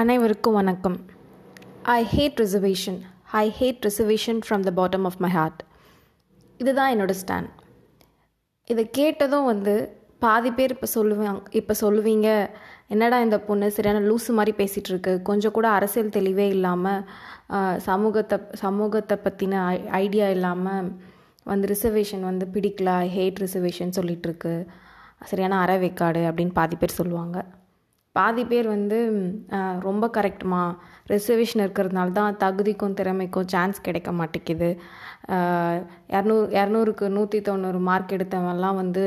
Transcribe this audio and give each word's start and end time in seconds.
அனைவருக்கும் 0.00 0.56
வணக்கம். 0.58 0.96
I 1.94 2.00
hate 2.12 2.40
reservation 2.42 2.96
I 3.40 3.42
hate 3.58 3.84
reservation 3.88 4.38
from 4.46 4.62
the 4.68 4.70
bottom 4.78 5.04
of 5.08 5.18
my 5.24 5.30
heart 5.36 5.60
இதுதான் 6.60 6.92
என்னோடய 6.94 7.18
ஸ்டாண்ட் 7.20 7.50
இதை 8.70 8.84
கேட்டதும் 8.98 9.46
வந்து 9.50 9.74
பாதி 10.24 10.50
பேர் 10.58 10.74
இப்போ 10.76 10.88
சொல்லுவாங்க 10.96 11.42
இப்போ 11.60 11.74
சொல்லுவீங்க 11.82 12.28
என்னடா 12.94 13.20
இந்த 13.26 13.38
பொண்ணு 13.48 13.70
சரியான 13.76 14.02
லூஸு 14.08 14.36
மாதிரி 14.38 14.54
பேசிகிட்ருக்கு 14.62 15.14
கொஞ்சம் 15.30 15.56
கூட 15.58 15.68
அரசியல் 15.78 16.14
தெளிவே 16.18 16.48
இல்லாமல் 16.56 17.02
சமூகத்தை 17.88 18.38
சமூகத்தை 18.64 19.18
பற்றின 19.26 19.64
ஐ 19.72 19.80
ஐடியா 20.04 20.28
இல்லாமல் 20.28 20.88
வந்து 21.52 21.74
ரிசர்வேஷன் 21.74 22.30
வந்து 22.30 22.46
பிடிக்கல 22.56 23.00
ஹேட் 23.16 23.42
ரிசர்வேஷன் 23.46 23.98
சொல்லிகிட்ருக்கு 24.00 24.54
சரியான 25.30 25.60
அறவேக்காடு 25.66 26.24
அப்படின்னு 26.30 26.58
பாதி 26.62 26.76
பேர் 26.76 27.00
சொல்லுவாங்க. 27.02 27.38
பாதி 28.16 28.42
பேர் 28.50 28.66
வந்து 28.74 28.98
ரொம்ப 29.86 30.04
கரெக்டுமா 30.16 30.60
ரிசர்வேஷன் 31.12 31.62
இருக்கிறதுனால 31.64 32.12
தான் 32.18 32.36
தகுதிக்கும் 32.42 32.96
திறமைக்கும் 33.00 33.48
சான்ஸ் 33.52 33.78
கிடைக்க 33.86 34.10
மாட்டேங்குது. 34.12 34.68
இரநூறு 36.14 36.46
இரநூறுக்கு 36.58 37.06
நூற்றி 37.16 37.38
தொண்ணூறு 37.48 37.80
மார்க் 37.88 38.14
எடுத்தவன்லாம் 38.16 38.80
வந்து 38.82 39.04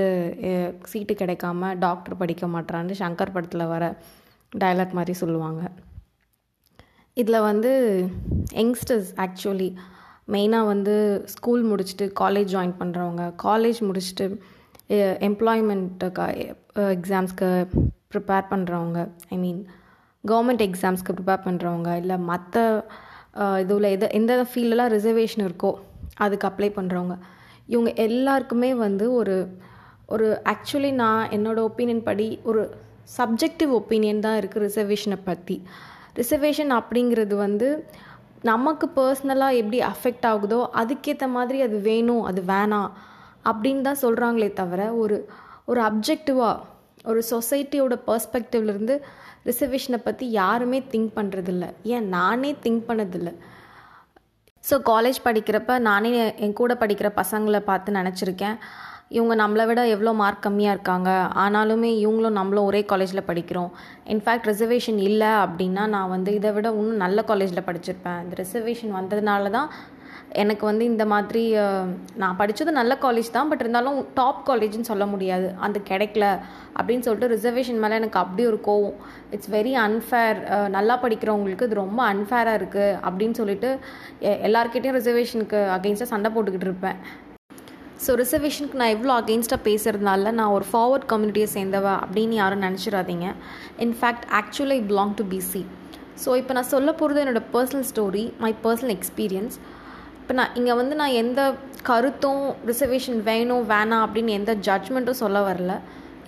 சீட்டு 0.91 1.15
கிடைக்காம 1.21 1.71
டாக்டர் 1.85 2.19
படிக்க 2.21 2.47
மாட்றான்னு 2.55 2.99
சங்கர் 3.03 3.33
படத்தில் 3.35 3.71
வர 3.73 3.83
டைலாக் 4.53 4.97
மாதிரி 4.99 5.15
சொல்லுவாங்க. 5.23 5.61
இதில் 7.17 7.45
வந்து 7.49 7.71
யங்ஸ்டர்ஸ் 8.61 9.11
ஆக்சுவலி 9.25 9.69
மெயினாக 10.33 10.71
வந்து 10.73 10.95
ஸ்கூல் 11.33 11.63
முடிச்சுட்டு 11.71 12.05
காலேஜ் 12.21 12.53
ஜாயின் 12.55 12.79
பண்ணுறவங்க 12.81 13.23
காலேஜ் 13.43 13.79
முடிச்சுட்டு 13.89 14.25
எம்ப்ளாய்மெண்ட்டுக்கு 15.29 16.25
எக்ஸாம்ஸ்க்கு 16.97 17.49
ப்ரிப்பேர் 18.11 18.45
பண்ணுறவங்க 18.51 18.99
ஐ 19.29 19.37
மீன் 19.37 19.61
கவர்மெண்ட் 20.23 20.63
எக்ஸாம்ஸ்க்கு 20.63 21.15
ப்ரிப்பேர் 21.17 21.45
பண்ணுறவங்க 21.45 21.89
இல்லை 21.95 22.17
மற்ற 22.27 22.55
இதில் 23.61 23.89
எது 23.91 24.07
எந்த 24.11 24.33
ஃபீல்டெலாம் 24.51 24.91
ரிசர்வேஷன் 24.91 25.45
இருக்கோ 25.45 25.71
அதுக்கு 26.17 26.47
அப்ளை 26.47 26.69
பண்ணுறவங்க 26.71 27.15
இவங்க 27.67 27.91
எல்லாருக்குமே 27.99 28.71
வந்து 28.79 29.05
ஒரு 29.13 29.35
ஒரு 30.09 30.27
ஆக்சுவலி 30.47 30.91
நான் 30.95 31.23
என்னோடய 31.31 31.67
ஒப்பீனியன் 31.69 32.03
படி 32.03 32.27
ஒரு 32.43 32.61
சப்ஜெக்டிவ் 33.17 33.71
ஒப்பீனியன் 33.71 34.19
தான் 34.19 34.37
இருக்குது 34.37 34.65
ரிசர்வேஷனை 34.65 35.17
பற்றி 35.23 35.55
ரிசர்வேஷன் 36.15 36.71
அப்படிங்கிறது 36.71 37.35
வந்து 37.37 37.67
நமக்கு 38.43 38.85
பர்சனலாக 38.95 39.59
எப்படி 39.59 39.77
அஃபெக்ட் 39.87 40.25
ஆகுதோ 40.25 40.59
அதுக்கேற்ற 40.77 41.27
மாதிரி 41.27 41.59
அது 41.61 41.77
வேணும் 41.81 42.23
அது 42.23 42.41
வேணாம் 42.47 42.89
அப்படின்னு 43.45 43.81
தான் 43.81 44.01
சொல்கிறாங்களே 44.01 44.49
தவிர 44.53 44.81
ஒரு 44.93 45.17
ஒரு 45.65 45.81
அப்ஜெக்டிவாக 45.81 46.55
ஒரு 47.09 47.21
சொசைட்டியோட 47.31 47.95
பர்ஸ்பெக்டிவ்லேருந்து 48.09 48.95
ரிசர்வேஷனை 49.49 49.99
பற்றி 50.07 50.25
யாருமே 50.41 50.79
திங்க் 50.91 51.11
பண்ணுறதில்ல 51.19 51.65
ஏன்? 51.93 52.07
நானே 52.17 52.51
திங்க் 52.63 52.83
பண்ணதில்லை. 52.89 53.33
ஸோ 54.63 54.75
காலேஜ் 54.91 55.19
படிக்கிறப்ப 55.27 55.73
நானே 55.89 56.11
என் 56.45 56.59
கூட 56.59 56.73
படிக்கிற 56.81 57.09
பசங்களை 57.21 57.59
பார்த்து 57.69 57.99
நினச்சிருக்கேன். 57.99 58.57
இவங்க 59.17 59.33
நம்மளை 59.41 59.65
விட 59.67 59.81
எவ்வளோ 59.87 60.11
மார்க் 60.21 60.45
கம்மியாக 60.45 60.75
இருக்காங்க. 60.75 61.09
ஆனாலுமே 61.43 61.89
இவங்களும் 62.03 62.37
நம்மளும் 62.39 62.67
ஒரே 62.69 62.81
காலேஜில் 62.91 63.27
படிக்கிறோம். 63.29 63.69
இன்ஃபேக்ட் 64.13 64.49
ரிசர்வேஷன் 64.51 64.99
இல்லை 65.09 65.29
அப்படின்னா 65.43 65.83
நான் 65.95 66.13
வந்து 66.15 66.33
இதை 66.39 66.51
விட 66.57 66.69
இன்னும் 66.79 67.03
நல்ல 67.05 67.23
காலேஜில் 67.29 67.67
படிச்சிருப்பேன். 67.69 68.19
இந்த 68.23 68.35
ரிசர்வேஷன் 68.43 68.93
வந்ததுனால 68.99 69.51
தான் 69.57 69.69
எனக்கு 70.41 70.65
வந்து 70.65 70.83
இந்த 70.85 71.05
மாதிரி 71.11 71.43
நான் 72.21 72.37
படித்தது 72.39 72.71
நல்ல 72.71 72.93
காலேஜ் 73.01 73.29
தான் 73.31 73.49
பட் 73.49 73.59
இருந்தாலும் 73.59 73.97
டாப் 74.13 74.41
காலேஜ்னு 74.49 74.89
சொல்ல 74.89 75.05
முடியாது. 75.05 75.47
அந்த 75.65 75.77
கிடைக்கல 75.89 76.25
அப்படின்னு 76.79 77.05
சொல்லிட்டு 77.07 77.29
ரிசர்வேஷன் 77.35 77.79
மேலே 77.83 77.95
எனக்கு 78.01 78.19
அப்படி 78.23 78.43
ஒரு 78.51 78.59
கோவம். 78.67 78.97
இட்ஸ் 79.31 79.51
வெரி 79.51 79.73
அன்ஃபேர் 79.85 80.39
நல்லா 80.67 80.95
படிக்கிறவங்களுக்கு 81.03 81.67
இது 81.69 81.81
ரொம்ப 81.83 82.13
அன்ஃபேராக 82.13 82.59
இருக்குது 82.59 82.97
அப்படின்னு 83.07 83.31
சொல்லிட்டு 83.31 83.71
எ- 84.21 84.39
ரிசர்வேஷனுக்கு 84.99 85.61
அகெயின்ஸ்டாக 85.77 86.11
சண்டை 86.13 86.31
போட்டுக்கிட்டு 86.35 86.69
இருப்பேன். 86.69 86.99
ஸோ 88.05 88.11
ரிசர்வேஷனுக்கு 88.21 88.79
நான் 88.81 88.95
எவ்வளோ 88.95 89.13
அகெயின்ஸ்டாக 89.21 89.61
பேசுகிறதுனால 89.63 90.31
நான் 90.31 90.53
ஒரு 90.57 90.65
ஃபார்வர்ட் 90.71 91.07
கம்யூனிட்டியை 91.13 91.47
சேர்ந்தவ 91.53 91.87
அப்படின்னு 92.03 92.37
யாரும் 92.41 92.61
நினச்சிடாதீங்க. 92.61 93.27
In fact 93.85 94.27
actually 94.41 94.77
I 94.79 94.81
belong 94.91 95.15
to 95.15 95.25
BC 95.33 95.63
so 96.25 96.29
இப்போ 96.35 96.53
நான் 96.53 96.71
சொல்ல 96.73 96.93
போகிறது 96.93 97.19
என்னோடய 97.23 97.43
personal 97.53 97.87
story 97.91 98.23
my 98.37 98.55
personal 98.63 98.93
experience 98.97 99.57
இப்போ 100.27 100.35
நான் 100.39 100.55
இங்கே 100.59 100.73
வந்து 100.79 100.95
நான் 100.99 101.13
எந்த 101.19 101.41
கருத்தும் 101.89 102.41
ரிசர்வேஷன் 102.69 103.19
வேணும் 103.27 103.61
வேணாம் 103.69 104.01
அப்படின்னு 104.05 104.31
எந்த 104.39 104.53
ஜட்ஜ்மெண்ட்டும் 104.65 105.19
சொல்ல 105.21 105.37
வரல. 105.45 105.73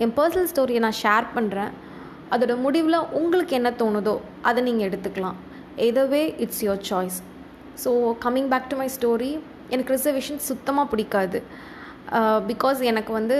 என் 0.04 0.14
பர்சனல் 0.20 0.48
ஸ்டோரியை 0.52 0.82
நான் 0.86 0.96
ஷேர் 1.02 1.26
பண்ணுறேன் 1.34 1.72
அதோட 2.34 2.54
முடிவில் 2.66 2.98
உங்களுக்கு 3.20 3.54
என்ன 3.58 3.70
தோணுதோ 3.82 4.14
அதை 4.50 4.62
நீங்கள் 4.68 4.88
எடுத்துக்கலாம். 4.90 5.38
Whatever 5.88 6.24
it's 6.46 6.62
your 6.68 6.86
choice 6.90 7.18
so 7.84 7.92
coming 8.26 8.50
back 8.54 8.70
to 8.74 8.78
my 8.82 8.88
story 8.96 9.32
எனக்கு 9.74 9.94
ரிசர்வேஷன் 9.98 10.40
சுத்தமாக 10.50 10.92
பிடிக்காது. 10.94 11.42
பிகாஸ் 12.52 12.80
எனக்கு 12.92 13.14
வந்து 13.20 13.40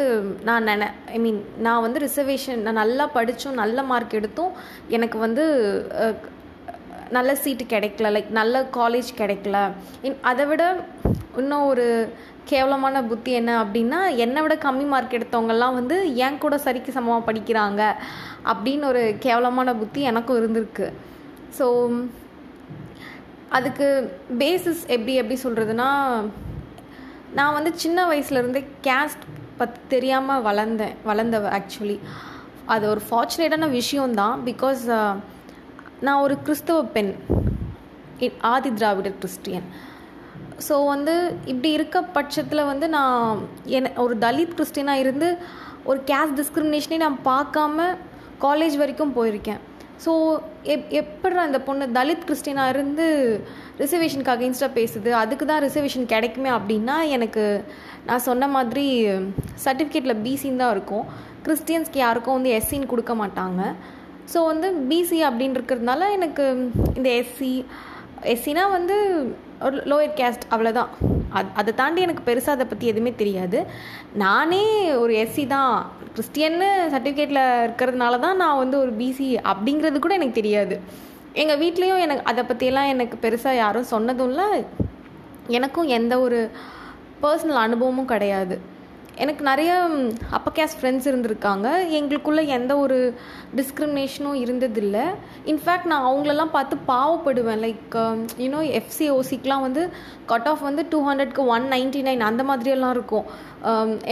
நான் 0.50 0.68
நினை 0.72 0.90
ஐ 1.18 1.22
மீன் 1.28 1.40
நான் 1.68 1.84
வந்து 1.88 2.02
ரிசர்வேஷன் 2.08 2.66
நான் 2.66 2.82
நல்லா 2.84 3.08
படித்தும் 3.18 3.62
நல்ல 3.64 3.84
மார்க் 3.92 4.20
எடுத்தும் 4.22 4.52
எனக்கு 4.98 5.20
வந்து 5.26 5.46
நல்ல 7.18 7.32
சீட்டு 7.44 7.66
கிடைக்கல 7.74 8.10
லைக் 8.16 8.32
நல்ல 8.40 8.62
காலேஜ் 8.78 9.10
கிடைக்கல. 9.22 9.58
இன் 10.08 10.18
அதை 10.32 10.46
விட 10.52 10.64
இன்னும் 11.42 11.68
ஒரு 11.72 11.86
கேவலமான 12.52 13.02
புத்தி 13.10 13.32
என்ன 13.40 13.52
அப்படின்னா 13.64 14.00
என்னை 14.26 14.42
விட 14.44 14.56
கம்மி 14.66 14.86
மார்க் 14.92 15.18
எடுத்தவங்கெல்லாம் 15.18 15.78
வந்து 15.80 15.98
என் 16.26 16.40
கூட 16.44 16.56
சரிக்கு 16.66 16.96
சமமாக 16.98 17.28
படிக்கிறாங்க 17.30 17.82
அப்படின்னு 18.52 18.86
ஒரு 18.92 19.04
கேவலமான 19.26 19.76
புத்தி 19.82 20.02
எனக்கும் 20.12 20.40
இருந்திருக்கு. 20.42 20.88
ஸோ 21.60 21.68
அதுக்கு 23.58 23.88
பேசிஸ் 24.42 24.82
எப்படி 24.96 25.14
எப்படி 25.22 25.38
சொல்கிறதுனா 25.44 25.90
நான் 27.38 27.56
வந்து 27.58 27.72
சின்ன 27.84 28.00
வயசுலேருந்தே 28.10 28.62
கேஸ்ட் 28.88 29.26
பற்றி 29.60 29.80
தெரியாமல் 29.94 30.44
வளர்ந்தேன் 30.50 30.96
வளர்ந்தவ 31.10 31.50
ஆக்சுவலி 31.58 31.98
அது 32.74 32.86
ஒரு 32.94 33.02
ஃபார்ச்சுனேட்டான 33.08 33.70
விஷயம்தான் 33.80 34.36
பிகாஸ் 34.50 34.84
நான் 36.06 36.24
ஒரு 36.26 36.36
கிறிஸ்தவ 36.48 36.82
பெண். 36.96 37.14
ஆதி 38.52 38.70
திராவிடர் 38.80 39.18
கிறிஸ்டியன். 39.22 39.66
ஸோ 40.68 40.76
வந்து 40.92 41.14
இப்படி 41.52 41.70
இருக்க 41.78 41.98
பட்சத்தில் 42.18 42.70
வந்து 42.70 42.86
நான் 42.96 43.42
என் 43.78 43.90
ஒரு 44.04 44.16
தலித் 44.24 44.56
கிறிஸ்டினாக 44.60 45.04
இருந்து 45.04 45.28
ஒரு 45.90 46.00
கேஸ்ட் 46.12 46.40
டிஸ்கிரிமினேஷனே 46.40 47.00
நான் 47.04 47.18
பார்க்காம 47.32 47.88
காலேஜ் 48.46 48.78
வரைக்கும் 48.82 49.14
போயிருக்கேன். 49.20 49.62
ஸோ 50.06 50.12
எப் 50.74 50.90
எப்படிடா 51.02 51.44
அந்த 51.48 51.60
பொண்ணு 51.68 51.86
தலித் 52.00 52.26
கிறிஸ்டினாக 52.28 52.74
இருந்து 52.76 53.06
ரிசர்வேஷனுக்கு 53.84 54.34
அகெயின்ஸ்டாக 54.36 54.78
பேசுது 54.80 55.10
அதுக்கு 55.22 55.46
தான் 55.52 55.64
ரிசர்வேஷன் 55.68 56.12
கிடைக்குமே 56.16 56.52
அப்படின்னா 56.58 56.98
எனக்கு 57.16 57.46
நான் 58.10 58.28
சொன்ன 58.30 58.48
மாதிரி 58.58 58.86
சர்டிஃபிகேட்டில் 59.66 60.22
பிசின்னு 60.28 60.62
தான் 60.64 60.76
இருக்கும். 60.78 61.06
கிறிஸ்டியன்ஸ்க்கு 61.46 62.06
யாருக்கும் 62.06 62.38
வந்து 62.38 62.54
எஸ்சின்னு 62.60 62.92
கொடுக்க 62.94 63.14
மாட்டாங்க. 63.24 63.62
ஸோ 64.32 64.40
வந்து 64.52 64.68
பிசி 64.90 65.20
அப்படின்னு 65.28 65.58
இருக்கிறதுனால 65.60 66.02
எனக்கு 66.18 66.46
இந்த 67.00 67.10
எஸ்சி 67.22 67.54
எஸ்சினா 68.34 68.64
வந்து 68.78 68.96
ஒரு 69.66 69.78
லோயர் 69.92 70.18
கேஸ்ட் 70.20 70.46
அவ்வளோதான் 70.54 70.92
அது 71.38 71.50
அதை 71.60 71.72
தாண்டி 71.80 72.00
எனக்கு 72.06 72.24
பெருசாக 72.28 72.56
அதை 72.58 72.66
பற்றி 72.70 72.86
எதுவுமே 72.92 73.12
தெரியாது. 73.22 73.60
நானே 74.24 74.64
ஒரு 75.04 75.14
எஸ்சி 75.24 75.44
தான். 75.54 75.74
கிறிஸ்டியன்னு 76.16 76.70
சர்டிஃபிகேட்டில் 76.94 77.44
இருக்கிறதுனால 77.66 78.20
தான் 78.26 78.40
நான் 78.44 78.62
வந்து 78.64 78.78
ஒரு 78.84 78.92
பிசி 79.02 79.28
அப்படிங்கிறது 79.52 80.00
கூட 80.06 80.14
எனக்கு 80.20 80.40
தெரியாது. 80.40 80.78
எங்கள் 81.42 81.60
வீட்லேயும் 81.64 82.04
எனக்கு 82.06 82.24
அதை 82.32 82.44
பற்றியெல்லாம் 82.52 82.92
எனக்கு 82.94 83.18
பெருசாக 83.26 83.62
யாரும் 83.64 83.92
சொன்னதும் 83.94 84.30
இல்லை. 84.32 84.50
எனக்கும் 85.58 85.92
எந்த 86.00 86.14
ஒரு 86.26 86.40
பர்சனல் 87.24 87.64
அனுபவமும் 87.66 88.12
கிடையாது. 88.14 88.58
எனக்கு 89.24 89.44
நிறைய 89.50 89.72
அப்பர் 90.38 90.56
கேஸ்ட் 90.58 90.80
ஃப்ரெண்ட்ஸ் 90.80 91.08
இருந்திருக்காங்க. 91.12 91.68
எங்களுக்குள்ளே 92.00 92.44
எந்த 92.58 92.74
ஒரு 92.84 92.98
டிஸ்கிரிமினேஷனும் 93.60 94.40
இருந்ததில்லை. 94.44 95.06
இன்ஃபேக்ட் 95.52 95.90
நான் 95.92 96.08
அவங்களெல்லாம் 96.10 96.54
பார்த்து 96.58 96.78
பாவப்படுவேன். 96.92 97.62
லைக் 97.66 97.98
யூனோ 98.46 98.62
எஃப்சி 98.80 99.08
ஓசிக்கெலாம் 99.18 99.66
வந்து 99.68 99.84
கட் 100.34 100.50
ஆஃப் 100.52 100.66
வந்து 100.70 100.86
டூ 100.94 101.02
ஹண்ட்ரட்க்கு 101.10 101.46
ஒன் 101.56 101.68
நைன்ட்டி 101.76 102.04
நைன் 102.10 102.28
அந்த 102.30 102.44
மாதிரியெல்லாம் 102.52 102.96
இருக்கும். 102.98 103.28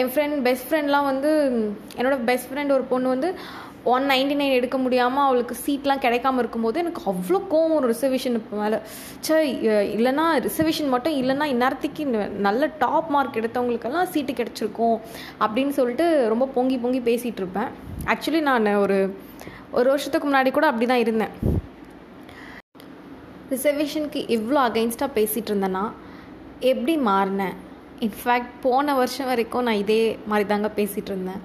என் 0.01 0.11
ஃப்ரெண்ட் 0.13 0.37
பெஸ்ட் 0.47 0.67
ஃப்ரெண்ட்லாம் 0.69 1.09
வந்து 1.11 1.31
என்னோட 1.99 2.15
பெஸ்ட் 2.29 2.49
ஃப்ரெண்ட் 2.49 2.75
ஒரு 2.77 2.85
பொண்ணு 2.91 3.07
வந்து 3.15 3.29
ஒன் 3.93 4.05
நைன்டி 4.11 4.35
நைன் 4.39 4.55
எடுக்க 4.59 4.77
முடியாமல் 4.83 5.25
அவளுக்கு 5.27 5.55
சீட்லாம் 5.65 6.01
கிடைக்காம 6.05 6.41
இருக்கும்போது 6.43 6.81
எனக்கு 6.83 7.01
அவ்வளோ 7.11 7.39
கோவம் 7.53 7.75
ஒரு 7.79 7.87
ரிசர்வேஷன் 7.93 8.37
இப்போ 8.39 8.55
மேலே. 8.61 8.77
சே 9.25 9.35
இல்லைன்னா 9.95 10.25
ரிசர்வேஷன் 10.47 10.93
மட்டும் 10.93 11.17
இல்லைன்னா 11.21 11.47
இந்நேரத்துக்கு 11.53 12.05
நல்ல 12.47 12.69
டாப் 12.83 13.11
மார்க் 13.15 13.39
எடுத்தவங்களுக்கெல்லாம் 13.41 14.09
சீட்டு 14.15 14.33
கிடச்சிருக்கும் 14.39 14.97
அப்படின்னு 15.43 15.75
சொல்லிட்டு 15.79 16.07
ரொம்ப 16.33 16.47
பொங்கி 16.57 16.79
பொங்கி 16.85 17.01
பேசிகிட்டு 17.09 17.43
இருப்பேன். 17.43 17.71
ஆக்சுவலி 18.13 18.41
நான் 18.49 18.67
ஒரு 18.85 18.97
ஒரு 19.77 19.87
வருஷத்துக்கு 19.93 20.27
முன்னாடி 20.29 20.51
கூட 20.57 20.67
அப்படி 20.71 20.87
தான் 20.91 21.03
இருந்தேன் 21.05 21.33
ரிசர்வேஷனுக்கு 23.53 24.21
இவ்வளோ 24.35 24.59
அகைன்ஸ்டாக 24.67 25.15
பேசிகிட்டு 25.17 25.51
இருந்தேன்னா 25.51 25.85
எப்படி 26.71 26.93
மாறினேன்? 27.09 27.55
இன்ஃபேக்ட் 28.05 28.51
போன 28.65 28.93
வருஷம் 28.99 29.29
வரைக்கும் 29.31 29.65
நான் 29.67 29.81
இதே 29.83 30.01
மாதிரி 30.31 30.45
தாங்க 30.51 30.69
பேசிகிட்டு 30.79 31.11
இருந்தேன். 31.13 31.41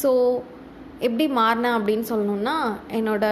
ஸோ 0.00 0.10
எப்படி 1.00 1.26
மாறினேன் 1.26 1.76
அப்படின்னு 1.78 2.04
சொல்லணுன்னா 2.12 2.56
என்னோட 2.98 3.24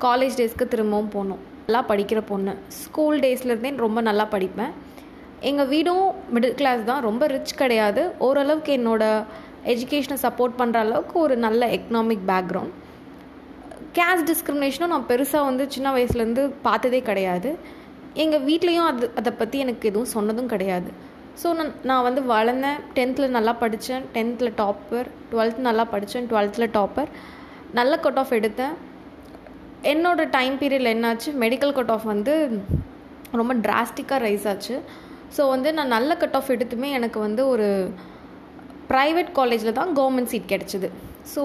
காலேஜ் 0.00 0.38
டேஸ்க்கு 0.38 0.68
திரும்பவும் 0.68 1.08
போகணும். 1.08 1.42
நல்லா 1.66 1.84
படிக்கிற 1.88 2.22
பொண்ணு. 2.26 2.54
ஸ்கூல் 2.68 3.20
டேஸ்லேருந்தே 3.20 3.76
ரொம்ப 3.76 4.00
நல்லா 4.00 4.24
படிப்பேன். 4.30 4.72
எங்கள் 5.40 5.66
வீடும் 5.66 6.06
மிடில் 6.34 6.54
கிளாஸ் 6.54 6.84
தான். 6.84 7.02
ரொம்ப 7.02 7.26
ரிச் 7.26 7.54
கிடையாது. 7.54 8.02
ஓரளவுக்கு 8.18 8.72
என்னோடய 8.76 9.24
எஜுகேஷனை 9.72 10.16
சப்போர்ட் 10.22 10.58
பண்ணுற 10.58 10.74
அளவுக்கு 10.74 11.20
ஒரு 11.20 11.36
நல்ல 11.36 11.66
எக்கனாமிக் 11.76 12.26
பேக்ரவுண்ட் 12.32 12.74
கேஸ்ட் 13.98 14.28
டிஸ்கிரிமினேஷனும் 14.30 14.92
நான் 14.92 15.08
பெருசாக 15.08 15.48
வந்து 15.48 15.64
சின்ன 15.74 15.94
வயசுலேருந்து 15.96 16.52
பார்த்ததே 16.62 17.00
கிடையாது. 17.02 17.58
எங்கள் 18.14 18.44
வீட்லேயும் 18.44 18.88
அது 18.90 19.10
அதை 19.20 19.32
பற்றி 19.32 19.58
எனக்கு 19.58 19.88
எதுவும் 19.88 20.12
சொன்னதும் 20.16 20.46
கிடையாது. 20.46 21.03
ஸோ 21.42 21.48
நான் 21.58 21.72
நான் 21.90 22.04
வந்து 22.06 22.20
வளர்ந்தேன். 22.32 22.80
டென்த்தில் 22.96 23.34
நல்லா 23.36 23.52
படித்தேன். 23.62 24.04
டென்த்தில் 24.16 24.56
டாப்பர் 24.60 25.08
டுவெல்த் 25.30 25.60
நல்லா 25.68 25.84
படித்தேன். 25.94 26.28
டுவெல்த்தில் 26.32 26.72
டாப்பர் 26.78 27.10
நல்ல 27.78 27.94
கட் 28.04 28.20
ஆஃப் 28.22 28.34
எடுத்தேன். 28.38 28.74
என்னோடய 29.92 30.32
டைம் 30.36 30.54
பீரியடில் 30.60 30.92
என்னாச்சு? 30.94 31.30
மெடிக்கல் 31.44 31.74
கட் 31.78 31.92
ஆஃப் 31.94 32.06
வந்து 32.12 32.34
ரொம்ப 33.40 33.54
டிராஸ்டிக்காக 33.66 34.20
ரைஸ் 34.26 34.46
ஆச்சு. 34.52 34.76
ஸோ 35.36 35.42
வந்து 35.54 35.68
நான் 35.78 35.94
நல்ல 35.96 36.10
கட் 36.22 36.36
ஆஃப் 36.38 36.52
எடுத்துமே 36.56 36.88
எனக்கு 36.98 37.18
வந்து 37.26 37.42
ஒரு 37.54 37.68
ப்ரைவேட் 38.92 39.32
காலேஜில் 39.38 39.78
தான் 39.80 39.92
கவர்மெண்ட் 39.98 40.30
சீட் 40.32 40.52
கிடச்சிது. 40.52 40.88
ஸோ 41.34 41.42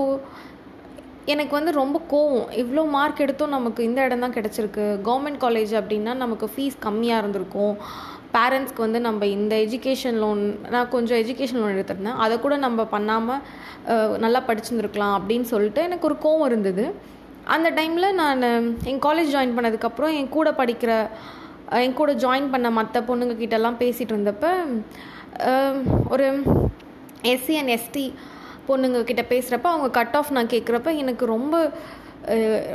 எனக்கு 1.33 1.53
வந்து 1.57 1.71
ரொம்ப 1.81 1.97
கோவம். 2.13 2.47
இவ்வளோ 2.61 2.83
மார்க் 2.95 3.23
எடுத்தும் 3.25 3.55
நமக்கு 3.55 3.81
இந்த 3.87 4.05
இடம் 4.07 4.23
தான் 4.25 4.37
கிடச்சிருக்கு. 4.37 4.85
கவர்மெண்ட் 5.07 5.41
காலேஜ் 5.43 5.73
அப்படின்னா 5.79 6.13
நமக்கு 6.23 6.47
ஃபீஸ் 6.53 6.77
கம்மியாக 6.87 7.21
இருந்திருக்கும். 7.23 7.75
பேரண்ட்ஸ்க்கு 8.35 8.85
வந்து 8.85 8.99
நம்ம 9.07 9.25
இந்த 9.35 9.53
எஜுகேஷன் 9.65 10.17
லோன் 10.23 10.41
நான் 10.73 10.91
கொஞ்சம் 10.95 11.19
எஜுகேஷன் 11.21 11.59
லோன் 11.61 11.75
எடுத்திருந்தேன். 11.75 12.19
அதை 12.25 12.35
கூட 12.39 12.55
நம்ம 12.65 12.85
பண்ணாமல் 12.95 14.17
நல்லா 14.25 14.41
படிச்சுருந்துருக்கலாம் 14.47 15.15
அப்படின்னு 15.17 15.47
சொல்லிட்டு 15.53 15.81
எனக்கு 15.87 16.07
ஒரு 16.09 16.17
கோவம் 16.25 16.49
இருந்தது. 16.51 16.85
அந்த 17.55 17.67
டைமில் 17.77 18.17
நான் 18.21 18.41
என் 18.91 19.03
காலேஜ் 19.07 19.33
ஜாயின் 19.35 19.55
பண்ணதுக்கப்புறம் 19.57 20.15
என் 20.19 20.33
கூட 20.37 20.49
படிக்கிற 20.61 20.91
என் 21.85 21.97
கூட 21.99 22.11
ஜாயின் 22.23 22.51
பண்ண 22.51 22.67
மற்ற 22.77 23.01
பொண்ணுங்க 23.07 23.35
கிட்டலாம் 23.39 23.79
பேசிகிட்டு 23.83 24.13
இருந்தப்ப 24.15 24.47
ஒரு 26.13 26.27
எஸ்சி 27.33 27.55
அண்ட் 27.59 27.73
எஸ்டி 27.77 28.05
பொண்ணுங்க 28.67 28.99
கிட்ட 29.09 29.23
பேசுகிறப்ப 29.29 29.67
அவங்க 29.73 29.89
கட் 29.97 30.15
ஆஃப் 30.19 30.31
நான் 30.37 30.51
கேட்குறப்ப 30.53 30.89
எனக்கு 30.95 31.25
ரொம்ப 31.25 31.55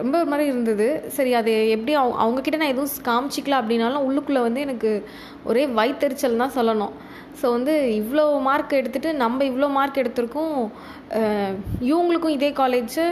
ரொம்ப 0.00 0.14
ஒரு 0.20 0.28
மாதிரி 0.30 0.44
இருந்தது. 0.50 0.86
சரி 1.16 1.32
அது 1.40 1.52
எப்படி 1.74 1.92
அவங்க 2.00 2.16
அவங்கக்கிட்ட 2.22 2.58
நான் 2.60 2.72
எதுவும் 2.74 3.04
காமிச்சிக்கல 3.08 3.58
அப்படின்னாலும் 3.60 4.06
உள்ளுக்குள்ளே 4.06 4.40
வந்து 4.46 4.60
எனக்கு 4.66 4.90
ஒரே 5.50 5.64
வயிற்றுச்சல் 5.78 6.42
தான் 6.42 6.56
சொல்லணும். 6.56 6.94
ஸோ 7.40 7.46
வந்து 7.56 7.74
இவ்வளோ 8.00 8.24
மார்க் 8.46 8.74
எடுத்துகிட்டு 8.80 9.10
நம்ம 9.22 9.44
இவ்வளோ 9.50 9.68
மார்க் 9.76 10.00
எடுத்திருக்கோம். 10.02 10.58
இவங்களுக்கும் 11.90 12.34
இதே 12.36 12.50
காலேஜு 12.60 13.04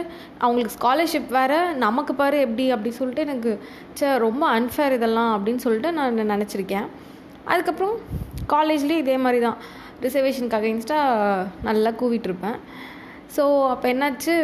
அவங்களுக்கு 0.43 0.75
ஸ்காலர்ஷிப் 0.77 1.31
வேறு 1.37 1.59
நமக்கு 1.85 2.13
பாரு 2.21 2.37
எப்படி 2.47 2.65
அப்படி 2.75 2.91
சொல்லிட்டு 2.99 3.25
எனக்கு 3.27 3.53
சே 3.99 4.09
ரொம்ப 4.27 4.43
அன்ஃபேர் 4.57 4.97
இதெல்லாம் 4.99 5.31
அப்படின்னு 5.37 5.63
சொல்லிட்டு 5.65 5.91
நான் 5.99 6.31
நினச்சிருக்கேன். 6.35 6.87
அதுக்கப்புறம் 7.51 7.95
காலேஜ்லேயும் 8.55 9.03
இதே 9.05 9.17
மாதிரி 9.25 9.41
தான். 9.47 9.59
ரிசர்வேஷனுக்கு 10.05 10.59
அகைன்ஸ்டாக 10.59 11.45
நல்லா 11.69 11.91
கூவிட்டுருப்பேன் 12.01 12.57
ஸோ 13.35 13.43
அப்போ 13.73 13.85
என்னாச்சு? 13.93 14.35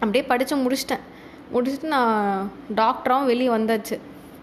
அப்படியே 0.00 0.24
படித்து 0.32 0.56
முடிச்சிட்டேன். 0.64 1.04
முடிச்சுட்டு 1.54 1.88
நான் 1.96 2.50
டாக்டராகவும் 2.80 3.30
வெளியே 3.32 3.50
வந்தாச்சு. 3.56 3.96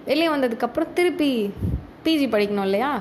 வெளியே 0.10 0.30
வந்ததுக்கப்புறம் 0.36 0.94
திருப்பி 0.98 1.30
பிஜி 2.06 2.26
படிக்கணும் 2.34 2.68
இல்லையா? 2.70 2.92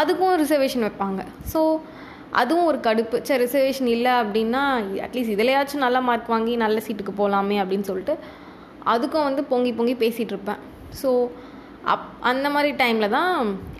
அதுக்கும் 0.00 0.34
ரிசர்வேஷன் 0.42 0.86
வைப்பாங்க. 0.86 1.20
ஸோ 1.52 1.60
அதுவும் 2.40 2.68
ஒரு 2.70 2.78
கடுப்பு. 2.86 3.16
சரி 3.28 3.42
ரிசர்வேஷன் 3.44 3.90
இல்லை 3.96 4.12
அப்படின்னா 4.22 4.62
அட்லீஸ்ட் 5.04 5.34
இதுலையாச்சும் 5.34 5.84
நல்ல 5.86 6.00
மார்க் 6.08 6.32
வாங்கி 6.34 6.54
நல்ல 6.64 6.82
சீட்டுக்கு 6.86 7.14
போகலாமே 7.20 7.56
அப்படின்னு 7.62 7.88
சொல்லிட்டு 7.90 8.16
அதுக்கும் 8.92 9.26
வந்து 9.28 9.42
பொங்கி 9.52 9.70
பொங்கி 9.78 9.94
பேசிகிட்டு 10.02 10.34
இருப்பேன். 10.34 10.60
ஸோ 11.00 11.10
அப் 11.92 12.06
அந்த 12.30 12.46
மாதிரி 12.54 12.70
டைமில் 12.82 13.14
தான் 13.16 13.32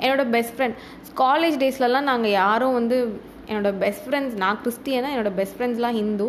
என்னோடய 0.04 0.32
பெஸ்ட் 0.34 0.54
ஃப்ரெண்ட் 0.56 0.78
காலேஜ் 1.22 1.56
டேஸ்லலாம் 1.62 2.08
நாங்கள் 2.10 2.34
யாரும் 2.42 2.76
வந்து 2.78 2.96
என்னோடய 3.50 3.78
பெஸ்ட் 3.84 4.04
ஃப்ரெண்ட்ஸ் 4.06 4.36
நான் 4.42 4.60
கிறிஸ்டியனா 4.64 5.10
என்னோடய 5.14 5.38
பெஸ்ட் 5.40 5.56
ஃப்ரெண்ட்ஸ்லாம் 5.58 5.98
ஹிந்து. 6.00 6.28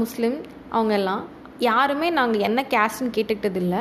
முஸ்லீம் 0.00 0.38
அவங்க 0.76 0.92
எல்லாம். 1.00 1.22
யாருமே 1.68 2.08
நாங்கள் 2.18 2.44
என்ன 2.48 2.60
கேஸ்ட்னு 2.74 3.14
கேட்டுக்கிட்டது 3.16 3.60
இல்லை 3.64 3.80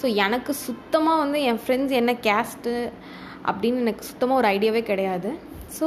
ஸோ 0.00 0.06
எனக்கு 0.24 0.52
சுத்தமாக 0.66 1.22
வந்து 1.22 1.38
என் 1.48 1.60
ஃப்ரெண்ட்ஸ் 1.62 1.94
என்ன 2.00 2.12
கேஸ்ட்டு 2.26 2.72
அப்படின்னு 3.48 3.82
எனக்கு 3.84 4.04
சுத்தமாக 4.10 4.40
ஒரு 4.40 4.48
ஐடியாவே 4.56 4.82
கிடையாது. 4.90 5.30
ஸோ 5.78 5.86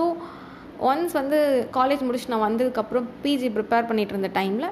ஒன்ஸ் 0.89 1.13
வந்து 1.19 1.37
காலேஜ் 1.77 2.05
முடிச்சு 2.07 2.31
நான் 2.33 2.47
வந்ததுக்கப்புறம் 2.47 3.05
பிஜி 3.23 3.49
ப்ரிப்பேர் 3.55 3.87
பண்ணிகிட்டு 3.89 4.15
இருந்த 4.15 4.31
டைமில் 4.39 4.69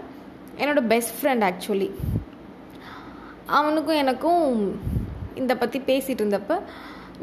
என்னோடய 0.61 0.89
பெஸ்ட் 0.93 1.15
ஃப்ரெண்ட் 1.19 1.45
ஆக்சுவலி 1.49 1.89
அவனுக்கும் 3.57 4.01
எனக்கும் 4.03 4.43
இந்த 5.41 5.53
பற்றி 5.61 5.79
பேசிகிட்டு 5.89 6.23
இருந்தப்போ 6.23 6.57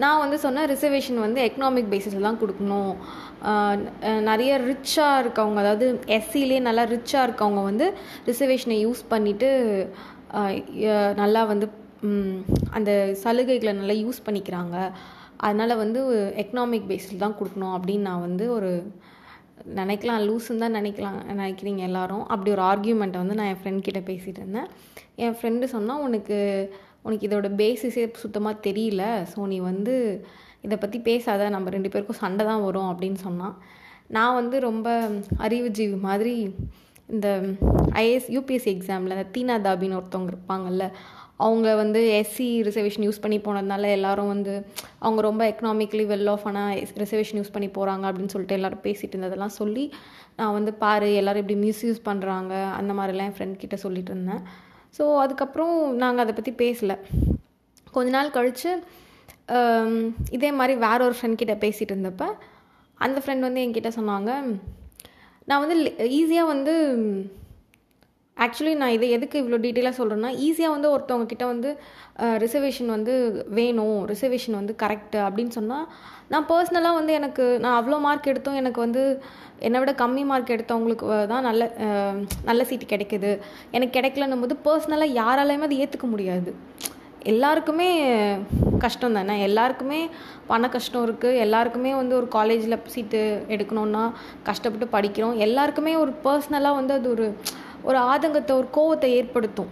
நான் 0.02 0.22
வந்து 0.22 0.36
சொன்ன 0.44 0.64
ரிசர்வேஷன் 0.72 1.18
வந்து 1.24 1.40
எக்கனாமிக் 1.48 1.92
பேசிஸில் 1.94 2.26
தான் 2.28 2.40
கொடுக்கணும். 2.42 2.92
நிறைய 4.30 4.52
ரிச்சாக 4.70 5.20
இருக்கவங்க 5.22 5.60
அதாவது 5.64 5.86
எஸ்சிலே 6.16 6.58
நல்லா 6.68 6.84
ரிச்சாக 6.94 7.26
இருக்கவங்க 7.28 7.62
வந்து 7.70 7.88
ரிசர்வேஷனை 8.30 8.78
யூஸ் 8.86 9.02
பண்ணிவிட்டு 9.12 9.50
நல்லா 11.22 11.40
வந்து 11.52 11.68
அந்த 12.78 12.90
சலுகைகளை 13.24 13.72
நல்லா 13.80 13.96
யூஸ் 14.04 14.24
பண்ணிக்கிறாங்க. 14.26 14.76
அதனால் 15.46 15.80
வந்து 15.82 16.00
எக்கனாமிக் 16.42 16.90
பேஸில் 16.90 17.24
தான் 17.24 17.38
கொடுக்கணும் 17.40 17.74
அப்படின்னு 17.76 18.08
நான் 18.10 18.26
வந்து 18.28 18.44
ஒரு 18.56 18.70
நினைக்கலாம். 19.80 20.22
லூஸுன்னு 20.28 20.62
தான் 20.64 20.76
நினைக்கலாம் 20.78 21.18
நினைக்கிறீங்க 21.40 21.82
எல்லாரும். 21.88 22.24
அப்படி 22.34 22.50
ஒரு 22.54 22.62
ஆர்கியூமெண்ட்டை 22.70 23.20
வந்து 23.22 23.36
நான் 23.40 23.50
என் 23.50 23.60
ஃப்ரெண்ட் 23.60 23.84
கிட்டே 23.86 24.02
பேசிகிட்டு 24.08 24.40
இருந்தேன். 24.42 24.70
என் 25.24 25.36
ஃப்ரெண்டு 25.38 25.66
சொன்னால் 25.74 26.02
உனக்கு 26.06 26.38
உனக்கு 27.06 27.26
இதோட 27.28 27.48
பேசிஸே 27.62 28.04
சுத்தமாக 28.24 28.62
தெரியல. 28.68 29.04
ஸோ 29.32 29.46
நீ 29.52 29.58
வந்து 29.70 29.94
இதை 30.66 30.76
பற்றி 30.82 30.98
பேசாத. 31.10 31.48
நம்ம 31.56 31.70
ரெண்டு 31.76 31.92
பேருக்கும் 31.92 32.22
சண்டை 32.24 32.44
தான் 32.50 32.66
வரும் 32.68 32.90
அப்படின்னு 32.92 33.20
சொன்னான் 33.28 33.56
நான் 34.16 34.38
வந்து 34.40 34.56
ரொம்ப 34.68 34.88
அறிவுஜீவி 35.46 35.98
மாதிரி 36.08 36.34
இந்த 37.14 37.28
ஐஏஎஸ் 38.02 38.28
யூபிஎஸ்சி 38.34 38.70
எக்ஸாமில் 38.74 39.14
இந்த 39.16 39.26
தீனா 39.34 39.54
தாபின்னு 39.66 39.98
ஒருத்தவங்க 39.98 40.32
இருப்பாங்கல்ல 40.34 40.84
அவங்க 41.44 41.68
வந்து 41.80 42.00
எஸ்சி 42.18 42.46
ரிசர்வேஷன் 42.66 43.06
யூஸ் 43.06 43.22
பண்ணி 43.22 43.38
போனதுனால 43.46 43.88
எல்லாரும் 43.96 44.30
வந்து 44.32 44.52
அவங்க 45.04 45.20
ரொம்ப 45.26 45.42
எக்கனாமிக்கலி 45.52 46.04
வெல் 46.10 46.30
ஆஃப் 46.32 46.44
ஆனால் 46.50 46.72
ரிசர்வேஷன் 47.02 47.38
யூஸ் 47.40 47.54
பண்ணி 47.54 47.68
போகிறாங்க 47.76 48.04
அப்படின்னு 48.10 48.32
சொல்லிட்டு 48.34 48.58
எல்லோரும் 48.58 48.84
பேசிகிட்டு 48.86 49.16
இருந்ததெல்லாம் 49.16 49.54
சொல்லி 49.60 49.84
நான் 50.38 50.54
வந்து 50.58 50.72
பாரு 50.82 51.08
எல்லோரும் 51.20 51.42
இப்படி 51.44 51.58
மிஸ்யூஸ் 51.64 52.00
பண்ணுறாங்க 52.08 52.52
அந்த 52.78 52.94
மாதிரிலாம் 52.98 53.28
என் 53.30 53.36
ஃப்ரெண்ட் 53.38 53.62
கிட்ட 53.62 53.78
சொல்லிட்டு 53.86 54.12
இருந்தேன். 54.14 54.44
ஸோ 54.98 55.04
அதுக்கப்புறம் 55.24 55.74
நாங்கள் 56.02 56.24
அதை 56.24 56.34
பற்றி 56.34 56.52
பேசலை. 56.64 56.96
கொஞ்ச 57.94 58.08
நாள் 58.16 58.34
கழித்து 58.36 58.70
இதே 60.36 60.50
மாதிரி 60.58 60.74
வேற 60.86 60.98
ஒரு 61.04 61.14
ஃப்ரெண்ட் 61.18 61.40
கிட்ட 61.40 61.54
பேசிகிட்டு 61.64 61.94
இருந்தப்போ 61.94 62.28
அந்த 62.98 63.18
ஃப்ரெண்ட் 63.22 63.46
வந்து 63.46 63.62
என்கிட்ட 63.64 63.90
சொன்னாங்க 63.98 64.30
நான் 65.48 65.62
வந்து 65.64 65.76
ஈஸியாக 66.18 66.52
வந்து 66.52 66.74
ஆக்சுவலி 68.36 68.72
நான் 68.80 68.94
இதை 68.94 69.08
எதுக்கு 69.16 69.36
இவ்வளோ 69.40 69.58
டீட்டெயிலாக 69.64 69.96
சொல்கிறேன்னா 69.98 70.30
ஈஸியாக 70.46 70.74
வந்து 70.74 70.88
ஒருத்தவங்க 70.94 71.26
கிட்ட 71.32 71.44
வந்து 71.52 71.70
ரிசர்வேஷன் 72.44 72.92
வந்து 72.94 73.14
வேணும் 73.58 73.98
ரிசர்வேஷன் 74.12 74.58
வந்து 74.60 74.74
கரெக்டு 74.82 75.18
அப்படின்னு 75.26 75.52
சொன்னால் 75.58 75.86
நான் 76.32 76.48
பர்சனலாக 76.50 76.98
வந்து 76.98 77.12
எனக்கு 77.18 77.44
நான் 77.64 77.78
அவ்வளோ 77.80 77.98
மார்க் 78.06 78.30
எடுத்தும் 78.32 78.58
எனக்கு 78.62 78.80
வந்து 78.86 79.02
என்னை 79.66 79.80
விட 79.82 79.92
கம்மி 80.02 80.22
மார்க் 80.30 80.54
எடுத்தவங்களுக்கு 80.56 81.06
தான் 81.32 81.46
நல்ல 81.48 81.62
நல்ல 82.48 82.62
சீட்டு 82.70 82.86
கிடைக்குது. 82.92 83.32
எனக்கு 83.76 83.96
கிடைக்கலன்னும் 83.98 84.44
போது 84.44 84.56
பர்சனலாக 84.66 85.16
யாராலையுமே 85.20 85.68
அதை 85.68 85.78
ஏற்றுக்க 85.84 86.08
முடியாது. 86.14 86.52
எல்லாருக்குமே 87.32 87.88
கஷ்டம் 88.84 89.16
தானே? 89.18 89.34
எல்லாருக்குமே 89.48 89.98
பண 90.48 90.68
கஷ்டம் 90.76 91.04
இருக்குது 91.06 91.40
எல்லாருக்குமே 91.44 91.92
வந்து 92.00 92.14
ஒரு 92.20 92.28
காலேஜில் 92.36 92.82
சீட்டு 92.94 93.20
எடுக்கணுன்னா 93.54 94.04
கஷ்டப்பட்டு 94.48 94.88
படிக்கிறோம். 94.96 95.36
எல்லாருக்குமே 95.46 95.92
ஒரு 96.04 96.14
பர்சனலாக 96.24 96.78
வந்து 96.80 96.94
அது 96.98 97.08
ஒரு 97.16 97.28
ஒரு 97.88 97.98
ஆதங்கத்தை 98.12 98.52
ஒரு 98.60 98.68
கோவத்தை 98.76 99.10
ஏற்படுத்தும். 99.20 99.70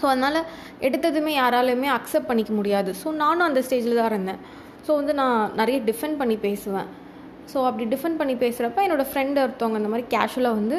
ஸோ 0.00 0.04
அதனால் 0.12 0.40
எடுத்ததுமே 0.86 1.32
யாராலையுமே 1.42 1.88
அக்செப்ட் 1.98 2.30
பண்ணிக்க 2.30 2.52
முடியாது. 2.60 2.90
ஸோ 3.02 3.08
நானும் 3.22 3.48
அந்த 3.48 3.60
ஸ்டேஜில் 3.66 4.00
தான் 4.00 4.10
இருந்தேன். 4.12 4.40
ஸோ 4.86 4.90
வந்து 5.00 5.14
நான் 5.20 5.38
நிறைய 5.60 5.78
டிஃபெண்ட் 5.90 6.18
பண்ணி 6.20 6.36
பேசுவேன். 6.48 6.88
ஸோ 7.52 7.58
அப்படி 7.68 7.84
டிஃபெண்ட் 7.94 8.20
பண்ணி 8.20 8.34
பேசுகிறப்ப 8.42 8.82
என்னோடய 8.86 9.10
ஃப்ரெண்டு 9.12 9.40
ஒருத்தவங்க 9.44 9.80
இந்த 9.82 9.90
மாதிரி 9.92 10.06
கேஷுவலாக 10.14 10.58
வந்து 10.60 10.78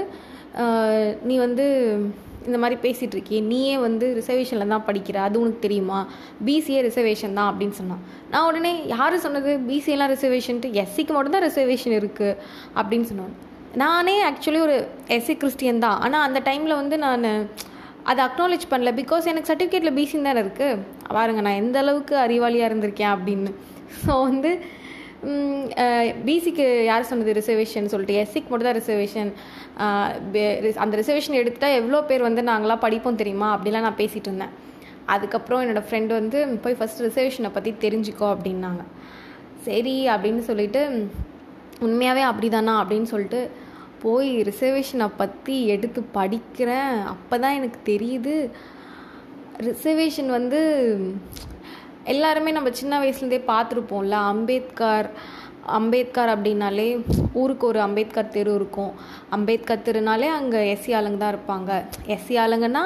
நீ 1.29 1.35
வந்து 1.45 1.65
இந்த 2.47 2.57
மாதிரி 2.61 2.75
பேசிகிட்டு 2.83 3.15
இருக்கியே 3.15 3.39
நீயே 3.51 3.75
வந்து 3.85 4.05
ரிசர்வேஷனில் 4.17 4.73
தான் 4.73 4.85
படிக்கிற. 4.87 5.17
அது 5.27 5.35
உனக்கு 5.41 5.63
தெரியுமா? 5.65 5.99
பிசிஏ 6.47 6.79
ரிசர்வேஷன் 6.87 7.37
தான் 7.39 7.49
அப்படின்னு 7.51 7.75
சொன்னான். 7.79 8.01
நான் 8.31 8.47
உடனே 8.49 8.73
யார் 8.93 9.15
சொன்னது? 9.25 9.51
பிசிஏலாம் 9.69 10.11
ரிசர்வேஷன்ட்டு 10.15 10.71
எஸ்சிக்கு 10.81 11.13
மட்டும்தான் 11.15 11.45
ரிசர்வேஷன் 11.49 11.95
இருக்குது 11.99 12.37
அப்படின்னு 12.79 13.07
சொன்னான். 13.11 13.33
நானே 13.81 14.15
ஆக்சுவலி 14.29 14.59
ஒரு 14.65 14.75
எஸ்சி 15.15 15.33
கிறிஸ்டியன் 15.41 15.83
தான். 15.83 15.99
ஆனால் 16.05 16.25
அந்த 16.27 16.39
டைமில் 16.47 16.79
வந்து 16.79 16.95
நான் 17.05 17.23
அதை 18.11 18.21
அக்னாலேஜ் 18.27 18.65
பண்ணல. 18.71 18.91
பிகாஸ் 18.99 19.29
எனக்கு 19.31 19.49
சர்டிஃபிகேட்டில் 19.49 19.97
பிசின்னு 19.99 20.27
தானே 20.29 20.41
இருக்குது 20.43 20.81
பாருங்கள் 21.15 21.45
நான் 21.47 21.59
எந்த 21.63 21.77
அளவுக்கு 21.83 22.15
அறிவாளியாக 22.25 22.69
இருந்திருக்கேன் 22.69 23.13
அப்படின்னு. 23.15 23.51
ஸோ 24.01 24.13
வந்து 24.29 24.51
பிசிக்கு 26.27 26.65
யார் 26.89 27.09
சொன்னது? 27.09 27.33
ரிசர்வேஷன் 27.39 27.91
சொல்லிட்டு. 27.93 28.19
எஸ்சிக்கு 28.23 28.49
மட்டும் 28.51 28.69
தான் 28.69 28.79
ரிசர்வேஷன் 28.81 29.31
அந்த 30.83 30.93
ரிசர்வேஷன் 31.01 31.39
எடுத்துட்டா 31.41 31.69
எவ்வளோ 31.79 32.01
பேர் 32.09 32.27
வந்து 32.29 32.41
நாங்களாம் 32.51 32.83
படிப்போம் 32.85 33.19
தெரியுமா? 33.21 33.49
அப்படிலாம் 33.55 33.87
நான் 33.87 33.99
பேசிகிட்டு 34.03 34.29
இருந்தேன். 34.31 34.53
அதுக்கப்புறம் 35.13 35.61
என்னோடய 35.63 35.87
ஃப்ரெண்டு 35.87 36.13
வந்து 36.19 36.39
போய் 36.63 36.79
ஃபஸ்ட் 36.79 37.03
ரிசர்வேஷனை 37.07 37.51
பற்றி 37.57 37.71
தெரிஞ்சுக்கோ 37.85 38.27
அப்படின்னாங்க. 38.35 38.83
சரி 39.67 39.97
அப்படின்னு 40.13 40.43
சொல்லிட்டு 40.49 40.81
உண்மையாகவே 41.87 42.23
அப்படிதானா? 42.31 42.73
அப்படின்னு 42.81 43.07
சொல்லிட்டு 43.13 43.39
போய் 44.05 44.31
ரிசர்வேஷனை 44.49 45.07
பற்றி 45.21 45.55
எடுத்து 45.75 46.01
படிக்கிறேன். 46.17 46.95
அப்போ 47.13 47.35
தான் 47.43 47.57
எனக்கு 47.59 47.79
தெரியுது. 47.91 48.35
ரிசர்வேஷன் 49.69 50.29
வந்து 50.37 50.61
எல்லாருமே 52.13 52.51
நம்ம 52.57 52.69
சின்ன 52.81 52.93
வயசுலேருந்தே 53.01 53.41
பார்த்துருப்போம்ல. 53.51 54.15
அம்பேத்கர் 54.33 55.09
அம்பேத்கர் 55.77 56.31
அப்படின்னாலே 56.35 56.87
ஊருக்கு 57.41 57.65
ஒரு 57.69 57.79
அம்பேத்கர் 57.85 58.33
தெரு 58.37 58.51
இருக்கும். 58.59 58.93
அம்பேத்கர் 59.35 59.85
தெருனாலே 59.85 60.29
அங்கே 60.39 60.61
எஸ்சி 60.73 60.91
ஆளுங்க 60.97 61.19
தான் 61.21 61.33
இருப்பாங்க. 61.35 61.71
எஸ்சி 62.15 62.35
ஆளுங்கன்னா 62.43 62.83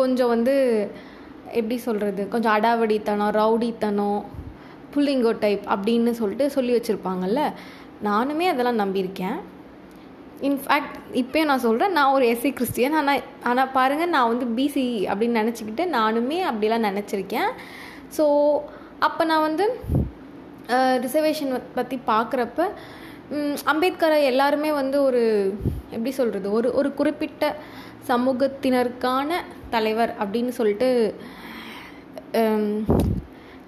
கொஞ்சம் 0.00 0.32
வந்து 0.34 0.54
எப்படி 1.58 1.76
சொல்கிறது 1.86 2.22
கொஞ்சம் 2.32 2.54
அடாவடித்தனம் 2.56 3.34
ரவுடித்தனம் 3.40 4.20
புள்ளிங்கோ 4.94 5.32
டைப் 5.44 5.64
அப்படின்னு 5.74 6.12
சொல்லிட்டு 6.20 6.46
சொல்லி 6.56 6.72
வச்சுருப்பாங்கல்ல. 6.76 7.42
நானுமே 8.08 8.46
அதெல்லாம் 8.52 8.82
நம்பியிருக்கேன். 8.82 9.38
இன்ஃபேக்ட் 10.48 10.96
இப்போயும் 11.20 11.50
நான் 11.50 11.64
சொல்கிறேன் 11.64 11.96
நான் 11.98 12.14
ஒரு 12.16 12.24
எஸ்சி 12.32 12.50
கிறிஸ்டியன். 12.58 12.96
ஆனால் 13.00 13.24
ஆனால் 13.48 13.72
பாருங்கள் 13.78 14.14
நான் 14.14 14.30
வந்து 14.32 14.46
பிசி 14.58 14.84
அப்படின்னு 15.10 15.40
நினச்சிக்கிட்டு 15.42 15.84
நானுமே 15.98 16.38
அப்படிலாம் 16.50 16.88
நினச்சிருக்கேன். 16.90 17.50
ஸோ 18.16 18.24
அப்போ 19.08 19.22
நான் 19.32 19.46
வந்து 19.48 19.66
ரிசர்வேஷன் 21.04 21.52
பற்றி 21.76 21.96
பார்க்குறப்ப 22.12 22.68
அம்பேத்கரை 23.72 24.18
எல்லாருமே 24.30 24.70
வந்து 24.80 24.96
ஒரு 25.08 25.22
எப்படி 25.94 26.12
சொல்கிறது 26.18 26.48
ஒரு 26.58 26.68
ஒரு 26.78 26.88
குறிப்பிட்ட 26.98 27.52
சமூகத்தினருக்கான 28.08 29.30
தலைவர் 29.74 30.12
அப்படின்னு 30.22 30.52
சொல்லிட்டு 30.58 30.88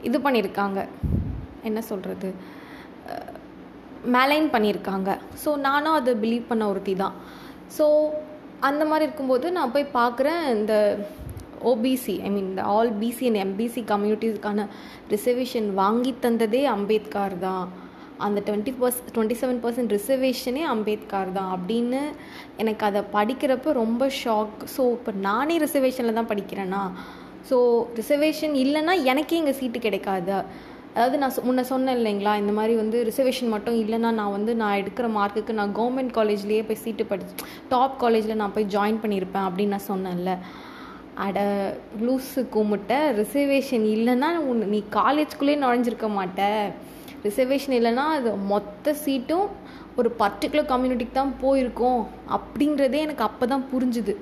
இது 0.08 0.18
பண்ணியிருக்காங்க. 0.24 0.80
என்ன 1.68 1.80
சொல்கிறது 1.90 2.30
மேலைன் 4.16 4.46
பண்ணியிருக்காங்க. 4.54 5.10
ஸோ 5.44 5.50
நானும் 5.68 5.96
அதை 6.00 6.14
பிலீவ் 6.24 6.44
பண்ண 6.50 6.62
ஒருத்தி 6.72 6.94
தான். 7.02 7.16
ஸோ 7.76 7.86
அந்த 8.68 8.82
மாதிரி 8.90 9.06
இருக்கும்போது 9.06 9.46
நான் 9.58 9.74
போய் 9.74 9.94
பார்க்குறேன் 10.00 10.42
இந்த 10.56 10.74
ஓபிசி 11.70 12.14
ஐ 12.26 12.28
மீன் 12.34 12.48
இந்த 12.50 12.62
ஆல் 12.74 12.92
பிசி 13.00 13.24
அண்ட் 13.28 13.40
எம்பிசி 13.44 13.80
கம்யூனிட்டிஸ்க்கான 13.92 14.66
ரிசர்வேஷன் 15.14 15.68
வாங்கி 15.80 16.12
தந்ததே 16.24 16.62
அம்பேத்கர் 16.76 17.36
தான். 17.46 17.66
அந்த 18.26 18.38
twenty 18.46 18.72
per 18.80 18.98
twenty 19.14 19.36
seven 19.40 19.60
percent 19.62 19.94
ரிசர்வேஷனே 19.96 20.62
Ambedkar 20.72 21.30
தான் 21.38 21.50
அப்படின்னு 21.56 22.02
எனக்கு 22.62 22.84
அதை 22.88 23.00
படிக்கிறப்ப 23.16 23.72
ரொம்ப 23.82 24.06
ஷாக் 24.22 24.60
ஸோ 24.74 24.84
இப்போ 24.96 25.12
நானே 25.28 25.56
ரிசர்வேஷனில் 25.64 26.18
தான் 26.18 26.30
படிக்கிறேன்னா 26.32 26.82
ஸோ 27.48 27.56
ரிசர்வேஷன் 28.00 28.54
இல்லைன்னா 28.64 28.94
எனக்கே 29.12 29.40
இங்கே 29.40 29.54
சீட்டு 29.60 29.78
கிடைக்காது. 29.86 30.36
அதாவது 30.94 31.18
நான் 31.20 31.36
முன்ன 31.48 31.62
சொன்னேன் 31.70 31.96
இல்லைங்களா 31.98 32.32
இந்த 32.40 32.52
மாதிரி 32.56 32.74
வந்து 32.80 32.98
ரிசர்வேஷன் 33.08 33.52
மட்டும் 33.52 33.76
இல்லைன்னா 33.82 34.10
நான் 34.18 34.34
வந்து 34.36 34.52
நான் 34.62 34.78
எடுக்கிற 34.80 35.06
மார்க்குக்கு 35.18 35.52
நான் 35.60 35.72
கவர்மெண்ட் 35.78 36.12
காலேஜ்லேயே 36.18 36.62
போய் 36.68 36.82
சீட்டு 36.82 37.04
படிச்சு 37.12 37.46
டாப் 37.72 37.96
காலேஜில் 38.02 38.40
நான் 38.40 38.54
போய் 38.56 38.68
ஜாயின் 38.74 39.00
பண்ணியிருப்பேன் 39.04 39.46
அப்படின்னு 39.48 39.74
நான் 39.76 39.90
சொன்னேன்ல. 39.92 40.32
அட 41.24 41.38
லூஸு 42.06 42.42
கும்பிட்ட 42.54 42.92
ரிசர்வேஷன் 43.20 43.86
இல்லைன்னா 43.94 44.30
உன் 44.50 44.62
நீ 44.74 44.80
காலேஜ்குள்ளேயே 44.98 45.62
நுழைஞ்சிருக்க 45.64 46.08
மாட்ட. 46.18 46.42
ரிசர்வேஷன் 47.26 47.76
இல்லைன்னா 47.78 48.06
அது 48.18 48.30
மொத்த 48.52 48.94
சீட்டும் 49.04 49.48
ஒரு 50.00 50.10
பர்டிகுலர் 50.22 50.70
கம்யூனிட்டிக்கு 50.72 51.18
தான் 51.20 51.34
போயிருக்கோம். 51.42 52.00
அப்படின்றதே 52.36 53.00
எனக்கு 53.06 53.26
அப்போ 53.30 53.46
தான் 53.46 53.68
புரிஞ்சுது. 53.72 54.14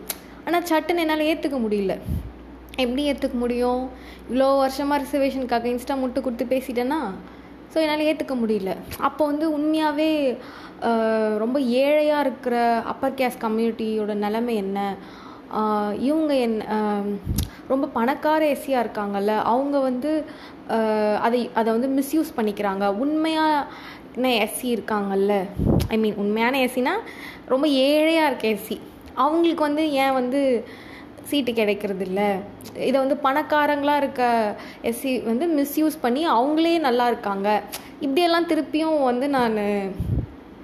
ஆனால் 0.47 0.69
சட்டுன்னு 0.71 1.05
என்னால் 1.05 1.29
ஏற்றுக்க 1.31 1.59
முடியல. 1.67 1.95
எப்படி 2.85 3.03
ஏற்றுக்க 3.11 3.37
முடியும்? 3.45 3.83
இவ்வளோ 4.29 4.49
வருஷமாக 4.65 5.03
ரிசர்வேஷனுக்காக 5.05 5.71
இன்ஸ்டா 5.75 5.97
முட்டு 6.03 6.25
கொடுத்து 6.27 6.53
பேசிட்டேன்னா 6.55 7.01
ஸோ 7.73 7.79
என்னால் 7.85 8.07
ஏற்றுக்க 8.11 8.35
முடியல. 8.43 8.71
அப்போ 9.09 9.23
வந்து 9.31 9.47
உண்மையாகவே 9.57 10.11
ரொம்ப 11.43 11.57
ஏழையாக 11.83 12.25
இருக்கிற 12.27 12.57
அப்பர் 12.93 13.19
கேஸ் 13.21 13.43
கம்யூனிட்டியோட 13.45 14.13
நிலைமை 14.27 14.55
என்ன? 14.65 14.79
இவங்க 16.09 16.33
என் 16.45 16.59
ரொம்ப 17.71 17.85
பணக்கார 17.97 18.43
எஸ்சியாக 18.55 18.83
இருக்காங்கல்ல 18.85 19.33
அவங்க 19.53 19.77
வந்து 19.89 20.11
அதை 21.27 21.41
அதை 21.61 21.69
வந்து 21.77 21.89
மிஸ்யூஸ் 21.99 22.37
பண்ணிக்கிறாங்க. 22.37 22.85
உண்மையான 23.05 24.31
எஸ்சி 24.45 24.69
இருக்காங்கல்ல 24.77 25.35
ஐ 25.95 25.99
மீன் 26.03 26.21
உண்மையான 26.25 26.59
எஸ்சினா 26.67 26.95
ரொம்ப 27.53 27.67
ஏழையாக 27.87 28.29
இருக்க 28.31 28.47
எஸ்சி 28.57 28.79
அவங்களுக்கு 29.23 29.63
வந்து 29.69 29.85
ஏன் 30.03 30.17
வந்து 30.21 30.41
சீட்டு 31.31 31.53
கிடைக்கிறது 31.59 32.05
இல்லை 32.09 32.29
இதை 32.89 32.97
வந்து 33.03 33.17
பணக்காரங்களாக 33.27 34.03
இருக்க 34.03 34.23
எஸ்சி 34.91 35.13
வந்து 35.31 35.47
மிஸ்யூஸ் 35.59 35.97
பண்ணி 36.05 36.23
அவங்களே 36.37 36.75
நல்லா 36.89 37.07
இருக்காங்க. 37.13 37.49
இப்படியெல்லாம் 38.05 38.49
திருப்பியும் 38.53 38.99
வந்து 39.11 39.29
நான் 39.37 39.59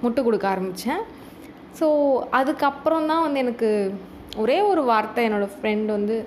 முட்டு 0.03 0.21
கொடுக்க 0.27 0.47
ஆரம்பித்தேன் 0.53 1.03
ஸோ 1.79 1.87
அதுக்கப்புறம் 2.39 3.09
தான் 3.11 3.23
வந்து 3.25 3.43
எனக்கு 3.45 3.69
ஒரே 4.43 4.57
ஒரு 4.71 4.81
வார்த்தை 4.91 5.21
என்னோடய 5.27 5.55
ஃப்ரெண்ட் 5.55 5.89
வந்து 5.97 6.17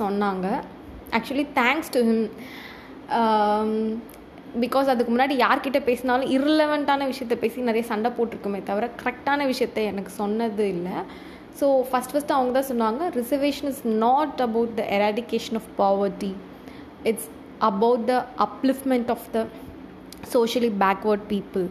சொன்னாங்க. 0.00 0.46
Actually 1.16 1.46
thanks 1.60 1.92
to 1.96 2.00
him 2.08 2.24
because 4.62 4.90
அதுக்கு 4.92 5.10
முன்னாடி 5.12 5.34
யார்கிட்ட 5.42 5.78
பேசினாலும் 5.88 6.30
irrelevant-ஆன 6.34 7.06
விஷயத்த 7.10 7.34
பேசி 7.42 7.68
நிறைய 7.68 7.84
சண்டை 7.90 8.10
போட்டிருக்குமே 8.16 8.60
தவிர 8.70 8.86
கரெக்டான 9.02 9.46
விஷயத்த 9.50 9.78
எனக்கு 9.90 10.12
சொன்னது 10.22 10.64
இல்லை. 10.74 10.96
ஸோ 11.60 11.66
ஃபஸ்ட் 11.88 12.12
ஃபஸ்ட்டு 12.12 12.36
அவங்க 12.36 12.60
தான் 12.60 12.70
சொன்னாங்க 12.72 13.08
reservation 13.20 13.68
is 13.68 13.84
not 13.98 14.40
about 14.40 14.74
the 14.74 14.84
eradication 14.98 15.54
of 15.54 15.70
poverty 15.78 16.32
it's 17.02 17.28
about 17.58 18.04
the 18.04 18.14
upliftment 18.46 19.10
of 19.10 19.26
the 19.32 19.40
socially 20.32 20.72
backward 20.84 21.26
people 21.34 21.66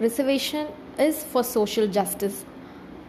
reservation 0.00 0.68
is 0.98 1.22
for 1.32 1.48
social 1.52 1.90
justice 1.90 2.40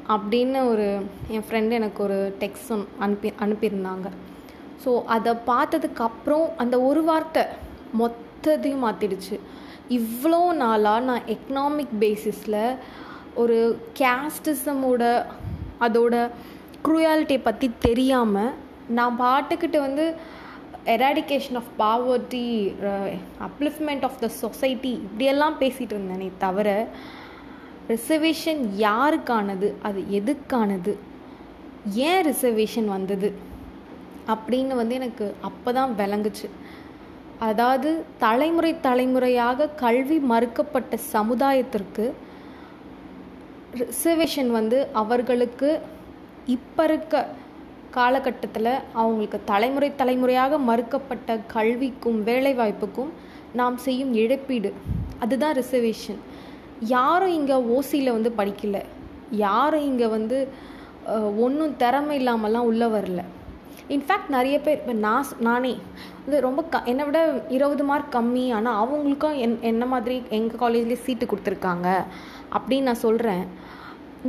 அப்படின்னு 0.07 0.59
ஒரு 0.67 0.87
என் 1.27 1.45
ஃப்ரெண்டு 1.49 1.71
எனக்கு 1.71 2.03
ஒரு 2.03 2.33
டெக்ஸ்ட் 2.39 2.71
அனுப்பி 2.99 3.33
அனுப்பியிருந்தாங்க. 3.39 4.07
ஸோ 4.85 5.03
அதை 5.05 5.33
பார்த்ததுக்கப்புறம் 5.47 6.49
அந்த 6.57 6.75
ஒரு 6.81 7.03
வார்த்தை 7.03 7.43
மொத்தத்தையும் 7.99 8.83
மாற்றிடுச்சு 8.83 9.39
இவ்வளோ 9.89 10.53
நாளாக 10.53 11.05
நான் 11.05 11.27
எக்கனாமிக் 11.27 11.95
பேசிஸில் 11.99 12.59
ஒரு 13.33 13.57
கேஸ்டிசமோட 13.99 15.03
அதோட 15.79 16.15
குரூயாலிட்டியை 16.83 17.41
பற்றி 17.43 17.71
தெரியாமல் 17.79 18.53
நான் 18.87 19.19
பாட்டுக்கிட்டு 19.19 19.79
வந்து 19.79 20.13
eradication 20.85 21.55
of 21.55 21.71
poverty 21.79 22.75
upliftment 23.47 24.03
of 24.03 24.19
the 24.19 24.27
society 24.27 24.91
இப்படியெல்லாம் 24.91 25.57
பேசிகிட்டு 25.59 25.95
இருந்தேனே 25.97 26.31
தவிர 26.37 26.87
ரிசர்வேஷன் 27.89 28.61
யாருக்கானது? 28.77 29.73
அது 29.83 29.99
எதுக்கானது? 30.09 30.93
ஏன் 32.09 32.23
ரிசர்வேஷன் 32.27 32.85
வந்தது? 32.85 33.29
அப்படின்னு 34.27 34.75
வந்து 34.75 34.95
எனக்கு 34.95 35.35
அப்போ 35.41 35.71
தான் 35.73 35.91
விளங்குச்சு. 35.97 36.47
அதாவது 37.39 38.05
தலைமுறை 38.17 38.79
தலைமுறையாக 38.79 39.67
கல்வி 39.67 40.17
மறுக்கப்பட்ட 40.19 40.97
சமுதாயத்திற்கு 41.13 42.13
ரிசர்வேஷன் 43.81 44.51
வந்து 44.59 44.77
அவர்களுக்கு 45.01 45.69
இப்போ 46.55 46.83
இருக்க 46.89 47.15
காலகட்டத்தில் 47.97 48.71
அவங்களுக்கு 49.01 49.39
தலைமுறை 49.51 49.89
தலைமுறையாக 50.01 50.57
மறுக்கப்பட்ட 50.69 51.37
கல்விக்கும் 51.55 52.19
வேலைவாய்ப்புக்கும் 52.29 53.11
நாம் 53.59 53.77
செய்யும் 53.85 54.13
இழப்பீடு. 54.23 54.71
அதுதான் 55.23 55.55
ரிசர்வேஷன். 55.61 56.19
யாரும் 56.95 57.35
இங்கே 57.39 57.57
ஓசியில் 57.75 58.15
வந்து 58.17 58.31
படிக்கல. 58.39 58.79
யாரும் 59.45 59.85
இங்கே 59.91 60.07
வந்து 60.17 60.37
ஒன்றும் 61.45 61.77
திறமை 61.83 62.15
இல்லாமலாம் 62.19 62.69
உள்ளே 62.71 62.87
வரல. 62.95 63.21
இன்ஃபேக்ட் 63.95 64.29
நிறைய 64.35 64.57
பேர் 64.65 64.79
இப்போ 64.81 64.93
நான் 65.05 65.33
நானே 65.47 65.73
வந்து 66.23 66.37
ரொம்ப 66.45 66.61
க 66.73 66.77
என்னை 66.91 67.03
விட 67.07 67.19
இருபது 67.55 67.83
மார்க் 67.89 68.15
கம்மி 68.15 68.45
ஆனால் 68.57 68.79
அவங்களுக்கும் 68.83 69.35
என் 69.45 69.57
என்ன 69.71 69.83
மாதிரி 69.91 70.15
எங்கள் 70.37 70.61
காலேஜ்லேயே 70.63 71.03
சீட்டு 71.05 71.25
கொடுத்துருக்காங்க 71.25 71.89
அப்படின்னு 72.55 72.87
நான் 72.89 73.05
சொல்கிறேன் 73.05 73.43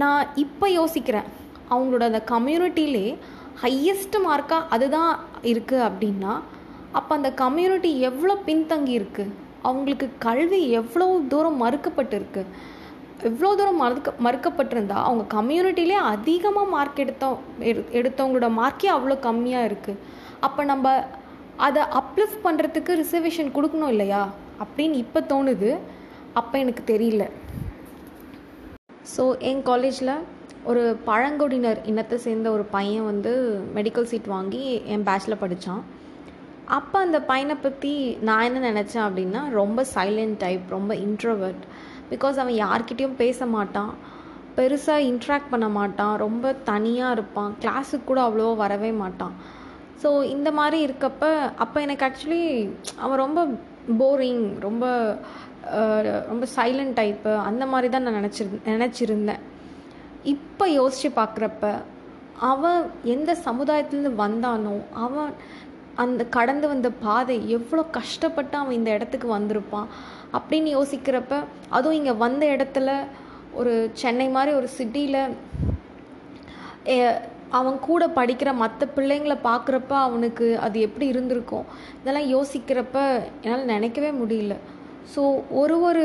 நான் 0.03 0.31
இப்போ 0.45 0.67
யோசிக்கிறேன். 0.79 1.29
அவங்களோட 1.73 2.05
அந்த 2.11 2.21
கம்யூனிட்டிலே 2.35 3.07
ஹையஸ்ட் 3.63 4.17
மார்க்காக 4.27 4.69
அதுதான் 4.75 5.13
இருக்குது 5.51 5.85
அப்படின்னா 5.89 6.33
அப்போ 6.99 7.13
அந்த 7.19 7.31
கம்யூனிட்டி 7.43 7.91
எவ்வளோ 8.09 8.35
பின்தங்கி 8.49 8.95
இருக்குது 9.01 9.35
அவங்களுக்கு 9.69 10.07
கல்வி 10.27 10.61
எவ்வளோ 10.81 11.07
தூரம் 11.33 11.61
மறுக்கப்பட்டிருக்கு? 11.63 12.43
எவ்வளோ 13.29 13.51
தூரம் 13.59 13.81
மறுக்க 13.83 14.13
மறுக்கப்பட்டிருந்தா 14.27 14.97
அவங்க 15.09 15.25
கம்யூனிட்டிலே 15.37 15.97
அதிகமாக 16.15 16.73
மார்க் 16.75 17.03
எடுத்தோம் 17.05 17.39
எடு 17.71 17.83
எடுத்தவங்களோட 17.99 18.49
மார்க்கே 18.61 18.91
அவ்வளோ 18.97 19.17
கம்மியாக 19.29 19.69
இருக்குது 19.71 20.03
அப்போ 20.47 20.65
நம்ம 20.73 20.93
அதை 21.67 21.83
அப்லிஃப்ட் 22.01 22.45
பண்ணுறதுக்கு 22.47 22.93
ரிசர்வேஷன் 23.03 23.55
கொடுக்கணும் 23.57 23.93
இல்லையா? 23.95 24.23
அப்படின்னு 24.65 24.97
இப்போ 25.05 25.21
தோணுது. 25.33 25.71
அப்போ 26.41 26.55
எனக்கு 26.65 26.83
தெரியல. 26.93 27.25
ஸோ 29.15 29.25
என் 29.51 29.63
காலேஜில் 29.63 30.15
ஒரு 30.65 30.83
பழங்குடியினர் 31.05 31.81
இனத்தை 31.85 32.17
சேர்ந்த 32.19 32.49
ஒரு 32.51 32.65
பையன் 32.77 33.05
வந்து 33.05 33.33
மெடிக்கல் 33.75 34.09
சீட் 34.11 34.33
வாங்கி 34.35 34.63
என் 34.95 35.07
பேச்சில் 35.09 35.41
படித்தான் 35.43 35.83
அப்போ 36.77 36.97
அந்த 36.99 37.19
பையனை 37.21 37.57
பற்றி 37.57 37.93
நான் 38.29 38.47
என்ன 38.49 38.61
நினச்சேன் 38.71 39.07
அப்படின்னா 39.07 39.43
ரொம்ப 39.51 39.81
சைலண்ட் 39.95 40.37
டைப் 40.37 40.65
ரொம்ப 40.69 40.95
இன்ட்ரோவர்ட் 40.95 41.63
பிகாஸ் 42.11 42.37
அவன் 42.43 42.59
யார்கிட்டேயும் 42.65 43.21
பேச 43.23 43.47
மாட்டான். 43.47 43.93
பெருசாக 44.57 45.07
இன்ட்ராக்ட் 45.11 45.51
பண்ண 45.51 45.67
மாட்டான். 45.69 46.15
ரொம்ப 46.17 46.53
தனியாக 46.71 47.15
இருப்பான். 47.17 47.53
கிளாஸுக்கு 47.63 48.05
கூட 48.05 48.21
அவ்வளோவா 48.21 48.57
வரவே 48.57 48.91
மாட்டான். 49.03 49.35
ஸோ 50.03 50.09
இந்த 50.35 50.49
மாதிரி 50.53 50.79
இருக்கப்ப 50.87 51.25
அப்போ 51.57 51.79
எனக்கு 51.81 52.07
ஆக்சுவலி 52.07 52.45
அவன் 53.05 53.23
ரொம்ப 53.25 53.41
போரிங் 53.99 54.45
ரொம்ப 54.59 54.85
ரொம்ப 56.31 56.45
சைலண்ட் 56.57 56.97
டைப்பு 57.01 57.33
அந்த 57.49 57.65
மாதிரி 57.73 57.89
தான் 57.95 58.05
நான் 58.07 58.19
நினச்சிரு 58.21 58.59
நினச்சிருந்தேன். 58.73 59.43
இப்போ 60.35 60.65
யோசித்து 60.79 61.11
பார்க்குறப்ப 61.21 61.67
அவன் 62.51 62.81
எந்த 63.15 63.31
சமுதாயத்துலேருந்து 63.47 64.13
வந்தானோ 64.25 64.75
அவன் 65.05 65.31
அந்த 66.05 66.23
கடந்து 66.37 66.67
வந்த 66.73 66.89
பாதை 67.05 67.37
எவ்வளோ 67.57 67.83
கஷ்டப்பட்டு 67.99 68.57
அவன் 68.61 68.79
இந்த 68.79 68.91
இடத்துக்கு 68.97 69.29
வந்திருப்பான் 69.37 69.89
அப்படின்னு 70.39 70.71
யோசிக்கிறப்ப 70.77 71.35
அதுவும் 71.77 71.99
இங்கே 72.01 72.15
வந்த 72.25 72.45
இடத்துல 72.57 72.91
ஒரு 73.61 73.73
சென்னை 74.03 74.29
மாதிரி 74.37 74.53
ஒரு 74.61 74.69
சிட்டியில் 74.79 75.23
அவன் 77.59 77.77
கூட 77.89 78.05
படிக்கிற 78.19 78.51
மற்ற 78.63 78.87
பிள்ளைங்களை 78.97 79.37
பார்க்குறப்ப 79.49 79.93
அவனுக்கு 80.07 80.47
அது 80.67 80.77
எப்படி 80.87 81.07
இருந்திருக்கும்? 81.13 81.67
இதெல்லாம் 82.01 82.31
யோசிக்கிறப்ப 82.35 82.97
என்னால் 83.45 83.71
நினைக்கவே 83.75 84.11
முடியல. 84.23 84.55
ஸோ 85.15 85.23
ஒரு 85.61 85.77
ஒரு 85.89 86.05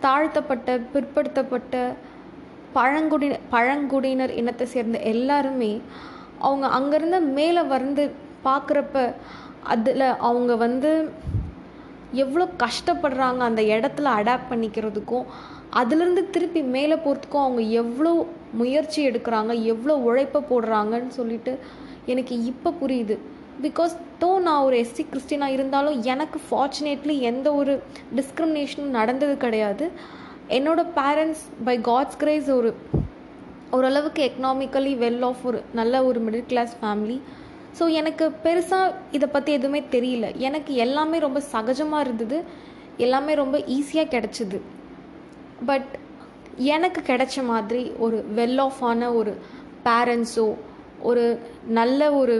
தாழ்த்தப்பட்ட 0.00 0.70
பிற்படுத்தப்பட்ட 0.92 1.74
பழங்குடி 2.72 3.28
பழங்குடியினர் 3.50 4.36
இனத்தை 4.40 4.66
சேர்ந்த 4.66 4.98
எல்லாருமே 5.12 5.72
அவங்க 6.38 6.66
அங்கேருந்து 6.78 7.20
மேலே 7.38 7.62
வந்து 7.72 8.04
பார்க்குறப்ப 8.44 9.02
அதில் 9.72 10.06
அவங்க 10.28 10.52
வந்து 10.56 10.90
எவ்வளோ 12.22 12.44
கஷ்டப்படுறாங்க 12.62 13.40
அந்த 13.40 13.62
இடத்துல 13.74 14.10
அடாப்ட் 14.18 14.50
பண்ணிக்கிறதுக்கும் 14.50 15.28
அதுலேருந்து 15.72 16.22
திருப்பி 16.30 16.60
மேலே 16.76 16.96
போகிறதுக்கும் 16.96 17.44
அவங்க 17.44 17.62
எவ்வளோ 17.82 18.12
முயற்சி 18.52 19.00
எடுக்கிறாங்க 19.10 19.52
எவ்வளோ 19.72 19.94
உழைப்பை 20.08 20.40
போடுறாங்கன்னு 20.50 21.12
சொல்லிட்டு 21.20 21.52
எனக்கு 22.06 22.34
இப்போ 22.44 22.70
புரியுது. 22.82 23.16
பிகாஸ் 23.64 23.94
தோ 24.22 24.30
நான் 24.46 24.64
ஒரு 24.66 24.76
எஸ்சி 24.84 25.04
கிறிஸ்டினாக 25.10 25.56
இருந்தாலும் 25.56 25.98
எனக்கு 26.12 26.40
ஃபார்ச்சுனேட்லி 26.48 27.16
எந்த 27.30 27.48
ஒரு 27.60 27.74
டிஸ்கிரிமினேஷனும் 28.18 28.96
நடந்தது 28.98 29.36
கிடையாது. 29.44 29.86
என்னோடய 30.56 30.92
பேரண்ட்ஸ் 31.00 31.44
பை 31.64 31.76
காட்ஸ் 31.88 32.20
கிரேஸ் 32.22 32.50
ஒரு 32.58 32.70
ஓரளவுக்கு 33.76 34.20
எக்கனாமிக்கலி 34.28 34.92
வெல் 35.04 35.24
ஆஃப் 35.28 35.42
ஒரு 35.50 35.60
நல்ல 35.78 36.04
ஒரு 36.08 36.18
மிடில் 36.26 36.50
கிளாஸ் 36.52 36.74
ஃபேமிலி 36.82 37.18
ஸோ 37.78 37.84
எனக்கு 38.00 38.24
பெருசாக 38.44 38.94
இதை 39.16 39.28
பற்றி 39.32 39.52
எதுவுமே 39.58 39.80
தெரியல. 39.94 40.26
எனக்கு 40.48 40.72
எல்லாமே 40.84 41.18
ரொம்ப 41.18 41.40
சகஜமாக 41.54 42.04
இருந்தது. 42.06 42.38
எல்லாமே 42.96 43.34
ரொம்ப 43.42 43.56
ஈஸியாக 43.76 44.12
கிடச்சிது. 44.14 44.58
பட் 45.70 45.90
எனக்கு 46.74 47.00
கிடைச்ச 47.08 47.44
மாதிரி 47.52 47.82
ஒரு 47.98 48.18
வெல் 48.36 48.60
ஆஃபான 48.66 49.08
ஒரு 49.20 49.34
பேரண்ட்ஸோ 49.88 50.46
ஒரு 51.10 51.24
நல்ல 51.78 52.12
ஒரு 52.20 52.36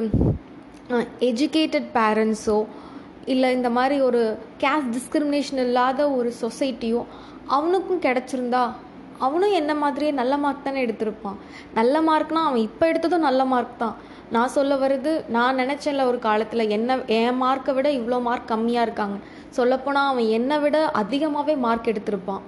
எஜுகேட்டட் 1.28 1.86
பேரண்ட்ஸோ 1.98 2.56
இல்லை 3.32 3.50
இந்த 3.56 3.68
மாதிரி 3.76 3.96
ஒரு 4.08 4.22
கேஸ்ட் 4.62 4.90
டிஸ்கிரிமினேஷன் 4.96 5.60
இல்லாத 5.66 6.00
ஒரு 6.16 6.30
சொசைட்டியோ 6.40 7.02
அவனுக்கும் 7.56 8.02
கிடச்சிருந்தா 8.06 8.64
அவனும் 9.24 9.54
என்ன 9.60 9.72
மாதிரியே 9.82 10.12
நல்ல 10.18 10.34
மார்க் 10.42 10.66
தானே 10.66 10.80
எடுத்திருப்பான். 10.86 11.38
நல்ல 11.78 11.94
மார்க்னால் 12.08 12.48
அவன் 12.48 12.64
இப்போ 12.68 12.84
எடுத்ததும் 12.92 13.26
நல்ல 13.28 13.42
மார்க் 13.52 13.82
தான். 13.82 13.96
நான் 14.34 14.54
சொல்ல 14.56 14.74
வருது 14.82 15.12
நான் 15.36 15.58
நினச்சேன்ல 15.62 16.06
ஒரு 16.10 16.18
காலத்தில் 16.28 16.70
என்ன 16.76 16.96
என் 17.18 17.40
மார்க்கை 17.42 17.75
விட 17.76 17.88
இவ்வளோ 17.99 18.18
மார்க் 18.28 18.50
கம்மியாக 18.52 18.86
இருக்காங்க. 18.86 19.16
சொல்லப்போனால் 19.58 20.10
அவன் 20.12 20.28
என்னை 20.38 20.58
விட 20.64 20.78
அதிகமாகவே 21.02 21.54
மார்க் 21.66 21.90
எடுத்திருப்பான். 21.92 22.42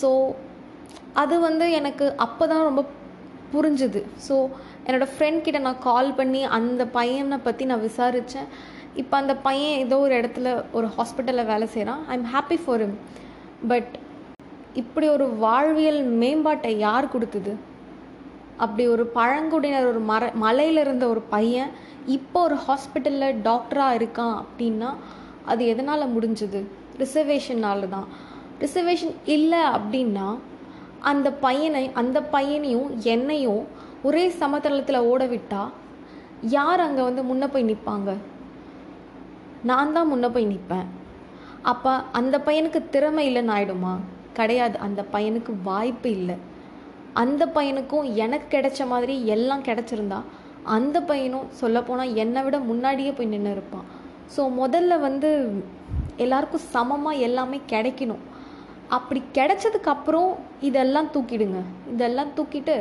ஸோ 0.00 0.10
அது 1.22 1.34
வந்து 1.40 1.66
எனக்கு 1.80 2.06
அப்போ 2.26 2.46
தான் 2.52 2.66
ரொம்ப 2.68 2.84
புரிஞ்சுது. 3.54 4.02
ஸோ 4.28 4.36
என்னோடய 4.86 5.12
ஃப்ரெண்ட் 5.12 5.44
கிட்ட 5.44 5.58
நான் 5.58 5.78
கால் 5.78 6.14
பண்ணி 6.14 6.42
அந்த 6.44 6.86
பையனை 6.86 7.38
பற்றி 7.38 7.64
நான் 7.64 7.80
விசாரித்தேன் 7.80 8.48
இப்போ 8.94 9.16
அந்த 9.16 9.34
பையன் 9.36 9.78
ஏதோ 9.78 9.98
ஒரு 9.98 10.14
இடத்துல 10.20 10.64
ஒரு 10.72 10.86
ஹாஸ்பிட்டலில் 10.98 11.46
வேலை 11.46 11.66
செய்கிறான் 11.66 12.02
I 12.08 12.14
am 12.14 12.28
happy 12.34 12.58
for 12.64 12.80
him 12.80 12.96
but 13.68 13.90
இப்படி 14.74 15.08
ஒரு 15.08 15.28
வாழ்வியல் 15.36 16.02
மேம்பாட்டை 16.04 16.70
யார் 16.78 17.08
கொடுத்தது? 17.08 17.52
அப்படி 18.56 18.88
ஒரு 18.88 19.04
பழங்குடியினர் 19.06 19.86
ஒரு 19.86 20.00
மர 20.00 20.30
மலையில் 20.34 20.76
இருந்த 20.76 21.08
ஒரு 21.08 21.22
பையன் 21.28 21.70
இப்போ 22.06 22.40
ஒரு 22.42 22.56
ஹாஸ்பிட்டலில் 22.68 23.40
டாக்டராக 23.42 23.98
இருக்கான் 23.98 24.36
அப்படின்னா 24.42 24.90
அது 25.44 25.66
எதனால் 25.66 26.12
முடிஞ்சது? 26.14 26.60
ரிசர்வேஷனால 26.98 27.88
தான் 27.88 28.08
ரிசர்வேஷன் 28.60 29.16
இல்லை 29.26 29.62
அப்படின்னா 29.76 30.28
அந்த 31.00 31.30
பையனை 31.32 31.90
அந்த 31.94 32.20
பையனையும் 32.20 32.88
என்னையும் 33.04 33.64
ஒரே 34.06 34.24
சமதளத்தில் 34.40 35.06
ஓட 35.12 35.22
விட்டால் 35.26 35.72
யார் 36.56 36.86
அங்கே 36.86 37.02
வந்து 37.08 37.22
முன்ன 37.30 37.44
போய் 37.52 37.68
நிற்பாங்க 37.70 38.10
நான் 39.70 39.94
தான் 39.96 40.10
முன்ன 40.12 40.26
போய் 40.34 40.50
நிற்பேன் 40.52 40.88
அப்போ 41.70 41.92
அந்த 42.18 42.36
பையனுக்கு 42.46 42.80
திறமை 42.94 43.22
இல்லைன்னு 43.28 43.54
ஆயிடுமா? 43.54 43.94
கிடையாது. 44.38 44.76
அந்த 44.86 45.00
பையனுக்கு 45.14 45.52
வாய்ப்பு 45.68 46.08
இல்லை. 46.10 46.36
அந்த 47.22 47.42
பையனுக்கும் 47.56 48.06
எனக்கு 48.24 48.48
கிடைச்ச 48.56 48.80
மாதிரி 48.92 49.14
எல்லாம் 49.34 49.66
கிடைச்சிருந்தா 49.68 50.18
அந்த 50.76 50.96
பையனும் 51.00 51.50
சொல்லப்போனால் 51.60 52.14
என்னை 52.22 52.40
விட 52.44 52.56
முன்னாடியே 52.70 53.10
போய் 53.16 53.32
நின்று 53.32 53.52
இருப்பான். 53.56 53.86
ஸோ 54.34 54.42
முதல்ல 54.60 54.94
வந்து 55.06 55.30
எல்லாருக்கும் 56.24 56.68
சமமாக 56.74 57.22
எல்லாமே 57.26 57.58
கிடைக்கணும். 57.72 58.22
அப்படி 58.96 59.20
கிடைச்சதுக்கு 59.38 59.90
அப்புறம் 59.94 60.30
இதெல்லாம் 60.68 61.10
தூக்கிடுங்க. 61.14 61.60
இதெல்லாம் 61.94 62.34
தூக்கிட்டு 62.36 62.76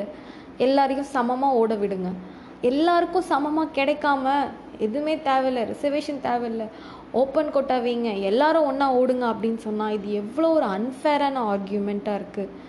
எல்லாரையும் 0.66 1.10
சமமாக 1.16 1.60
ஓட 1.62 1.74
விடுங்க. 1.82 2.12
எல்லாருக்கும் 2.70 3.30
சமமாக 3.32 3.74
கிடைக்காம 3.78 4.36
எதுவுமே 4.86 5.16
தேவையில்லை 5.30 5.64
ரிசர்வேஷன் 5.72 6.22
தேவையில்லை. 6.28 6.68
ஓப்பன் 7.22 7.52
கோட்டா 7.56 7.76
வைங்க. 7.86 8.12
எல்லாரும் 8.30 8.68
ஒன்றா 8.70 8.88
ஓடுங்க 9.00 9.26
அப்படின்னு 9.34 9.60
சொன்னால் 9.66 9.96
இது 9.98 10.08
எவ்வளோ 10.22 10.48
ஒரு 10.58 10.68
அன்ஃபேரான 10.78 11.44
ஆர்கியூமெண்ட்டாக 11.52 12.20
இருக்குது 12.22 12.64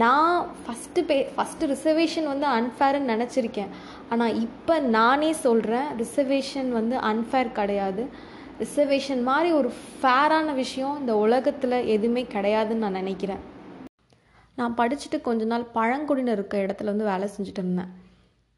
நான் 0.00 0.32
ஃபஸ்ட்டு 0.62 1.04
பே 1.08 1.16
ஃபஸ்ட்டு 1.36 1.68
ரிசர்வேஷன் 1.74 2.26
வந்து 2.32 2.46
அன்ஃபேர்னு 2.56 3.12
நினச்சிருக்கேன். 3.12 3.70
ஆனால் 4.12 4.36
இப்போ 4.46 4.74
நானே 4.96 5.30
சொல்கிறேன் 5.44 5.88
ரிசர்வேஷன் 6.02 6.68
வந்து 6.78 6.96
அன்ஃபேர் 7.10 7.56
கிடையாது. 7.60 8.04
ரிசர்வேஷன் 8.64 9.22
மாதிரி 9.30 9.50
ஒரு 9.60 9.70
ஃபேரான 10.00 10.54
விஷயம் 10.62 10.98
இந்த 11.00 11.14
உலகத்தில் 11.24 11.86
எதுவுமே 11.94 12.24
கிடையாதுன்னு 12.34 12.84
நான் 12.84 13.00
நினைக்கிறேன். 13.02 13.42
நான் 14.58 14.76
படிச்சுட்டு 14.80 15.18
கொஞ்ச 15.20 15.44
நாள் 15.44 15.64
பழங்குடியினர் 15.76 16.38
இருக்க 16.38 16.56
இடத்துல 16.58 16.84
வந்து 16.84 17.04
வேலை 17.04 17.26
செஞ்சுட்டு 17.34 17.62
இருந்தேன். 17.62 17.90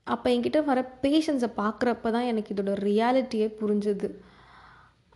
அப்போ 0.06 0.30
என்கிட்ட 0.30 0.64
வர 0.64 0.80
பேஷண்ட்ஸை 1.02 1.50
பார்க்குறப்ப 1.56 2.10
தான் 2.10 2.28
எனக்கு 2.30 2.54
இதோட 2.54 2.72
ரியாலிட்டியே 2.88 3.48
புரிஞ்சுது. 3.60 4.08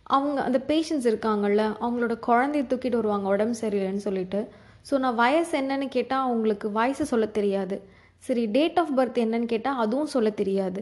அவங்க 0.03 0.37
அந்த 0.41 0.59
பேஷண்ட்ஸ் 0.67 1.07
இருக்காங்கல்ல 1.11 1.63
அவங்களோட 1.83 2.15
குழந்தைய 2.27 2.63
தூக்கிட்டு 2.71 2.95
வருவாங்க 2.95 3.27
உடம்பு 3.27 3.55
சரியில்லைன்னு 3.61 4.05
சொல்லிட்டு. 4.07 4.41
ஸோ 4.89 4.97
நான் 4.97 5.15
வயசு 5.15 5.53
என்னன்னு 5.61 5.87
கேட்டால் 5.87 6.25
அவங்களுக்கு 6.27 6.67
வயசு 6.71 7.05
சொல்ல 7.05 7.25
தெரியாது. 7.37 7.75
சரி 8.23 8.43
டேட் 8.47 8.77
ஆஃப் 8.79 8.93
பர்த் 8.99 9.17
என்னன்னு 9.23 9.45
கேட்டால் 9.45 9.77
அதுவும் 9.77 10.11
சொல்ல 10.15 10.29
தெரியாது. 10.41 10.81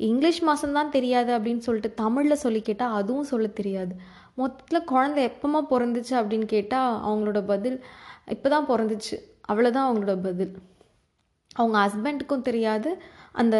இங்கிலீஷ் 0.00 0.40
மாதம்தான் 0.44 0.88
தெரியாது 0.88 1.30
அப்படின்னு 1.38 1.58
சொல்லிட்டு 1.58 1.90
தமிழில் 1.94 2.42
சொல்லி 2.44 2.60
கேட்டால் 2.62 2.94
அதுவும் 2.94 3.30
சொல்ல 3.32 3.46
தெரியாது. 3.60 3.92
மொத்தத்தில் 4.34 4.88
குழந்தை 4.92 5.20
எப்போமா 5.26 5.60
பிறந்துச்சு 5.70 6.14
அப்படின்னு 6.20 6.46
கேட்டால் 6.46 6.90
அவங்களோட 7.08 7.40
பதில் 7.46 7.78
இப்போ 8.26 8.48
தான் 8.48 8.68
பிறந்துச்சு. 8.68 9.16
அவ்வளோதான் 9.48 9.88
அவங்களோட 9.88 10.14
பதில். 10.22 10.54
அவங்க 11.56 11.76
ஹஸ்பண்டுக்கும் 11.80 12.42
தெரியாது 12.42 12.90
அந்த 13.32 13.56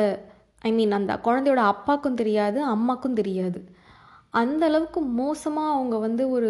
ஐ 0.62 0.70
மீன் 0.72 0.92
அந்த 0.92 1.12
குழந்தையோட 1.24 1.62
அப்பாவுக்கும் 1.72 2.14
தெரியாது 2.14 2.58
அம்மாக்கும் 2.68 3.12
தெரியாது. 3.12 3.58
அந்த 4.34 4.62
அளவுக்கு 4.66 5.00
மோசமாக 5.18 5.74
அவங்க 5.74 5.96
வந்து 5.98 6.24
ஒரு 6.30 6.48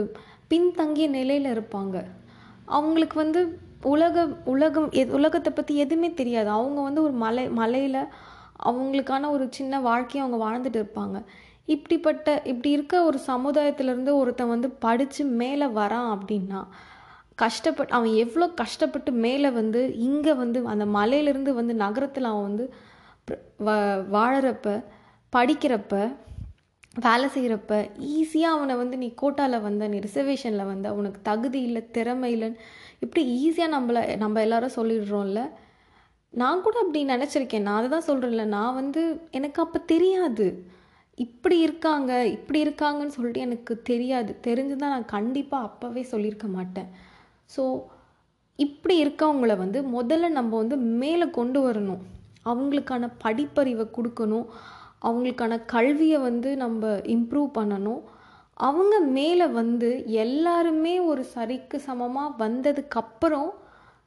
பின்தங்கிய 0.48 1.06
நிலையில் 1.08 1.52
இருப்பாங்க. 1.54 1.96
அவங்களுக்கு 2.68 3.16
வந்து 3.16 3.40
உலக 3.84 4.18
உலகம் 4.44 4.90
எ 4.92 5.02
உலகத்தை 5.10 5.50
பற்றி 5.52 5.74
எதுவுமே 5.76 6.10
தெரியாது. 6.14 6.48
அவங்க 6.50 6.80
வந்து 6.80 7.02
ஒரு 7.02 7.12
மலை 7.24 7.44
மலையில் 7.52 8.00
அவங்களுக்கான 8.64 9.30
ஒரு 9.30 9.46
சின்ன 9.50 9.80
வாழ்க்கையை 9.80 10.20
அவங்க 10.24 10.38
வாழ்ந்துட்டு 10.44 10.78
இருப்பாங்க. 10.80 11.18
இப்படிப்பட்ட 11.68 12.28
இப்படி 12.44 12.70
இருக்க 12.70 12.94
ஒரு 13.04 13.18
சமுதாயத்திலேருந்து 13.26 14.12
ஒருத்தன் 14.14 14.48
வந்து 14.48 14.70
படித்து 14.84 15.24
மேலே 15.34 15.66
வரான் 15.80 16.10
அப்படின்னா 16.14 16.60
கஷ்டப்பட்டு 17.38 17.94
அவன் 17.96 18.12
எவ்வளோ 18.14 18.46
கஷ்டப்பட்டு 18.62 19.12
மேலே 19.24 19.50
வந்து 19.50 19.80
இங்கே 20.08 20.32
வந்து 20.42 20.58
அந்த 20.74 20.84
மலையிலேருந்து 20.98 21.52
வந்து 21.60 21.74
நகரத்தில் 21.74 22.30
அவன் 22.32 22.46
வந்து 22.48 22.66
வ 23.66 23.70
வாழறப்ப 24.16 24.68
படிக்கிறப்ப 25.32 25.94
வேலை 27.06 27.28
செய்கிறப்ப 27.34 27.74
ஈஸியாக 28.16 28.56
அவனை 28.56 28.74
வந்து 28.76 28.96
நீ 28.96 29.08
கோட்டாவில் 29.22 29.64
வந்த 29.66 29.88
நீ 29.88 29.98
ரிசர்வேஷனில் 29.98 30.70
வந்த 30.72 30.88
உனக்கு 30.94 31.20
தகுதி 31.22 31.60
இல்லை 31.68 31.82
திறமை 31.96 32.28
இல்லைன்னு 32.34 32.60
இப்படி 33.04 33.22
ஈஸியாக 33.44 33.74
நம்மளை 33.76 34.02
நம்ம 34.16 34.40
எல்லாரும் 34.40 34.76
சொல்லிடுறோம்ல. 34.76 35.40
நான் 36.32 36.62
கூட 36.62 36.76
அப்படி 36.82 37.00
நினச்சிருக்கேன். 37.06 37.66
நான் 37.66 37.78
அதை 37.80 37.88
தான் 37.94 38.08
சொல்கிறேன்ல 38.10 38.44
நான் 38.56 38.74
வந்து 38.74 39.02
எனக்கு 39.30 39.62
அப்போ 39.62 39.78
தெரியாது. 39.92 40.46
இப்படி 41.18 41.58
இருக்காங்க 41.58 42.12
இப்படி 42.36 42.58
இருக்காங்கன்னு 42.64 43.16
சொல்லிட்டு 43.16 43.40
எனக்கு 43.40 43.74
தெரியாது. 43.90 44.32
தெரிஞ்சுதான் 44.46 44.94
நான் 44.96 45.12
கண்டிப்பாக 45.16 45.68
அப்போவே 45.70 46.02
சொல்லியிருக்க 46.12 46.48
மாட்டேன். 46.56 46.88
ஸோ 47.50 47.64
இப்படி 48.58 48.94
இருக்கவங்கள 49.04 49.52
வந்து 49.62 49.78
முதல்ல 49.96 50.28
நம்ம 50.38 50.52
வந்து 50.62 50.76
மேலே 51.02 51.26
கொண்டு 51.38 51.60
வரணும். 51.66 52.02
அவங்களுக்கான 52.50 53.04
படிப்பறிவை 53.24 53.86
கொடுக்கணும். 53.96 54.46
அவங்களுக்கான 55.08 55.54
கல்வியை 55.74 56.18
வந்து 56.28 56.50
நம்ம 56.64 56.92
இம்ப்ரூவ் 57.16 57.48
பண்ணணும். 57.58 58.02
அவங்க 58.66 58.94
மேலே 59.16 59.46
வந்து 59.60 59.88
எல்லாருமே 60.24 60.94
ஒரு 61.10 61.22
சரிக்கு 61.34 61.76
சமமாக 61.86 62.36
வந்ததுக்கப்புறம் 62.44 63.50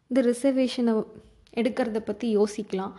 இந்த 0.10 0.20
ரிசர்வேஷனை 0.30 0.94
எடுக்கிறத 1.62 2.00
பற்றி 2.10 2.28
யோசிக்கலாம். 2.38 2.94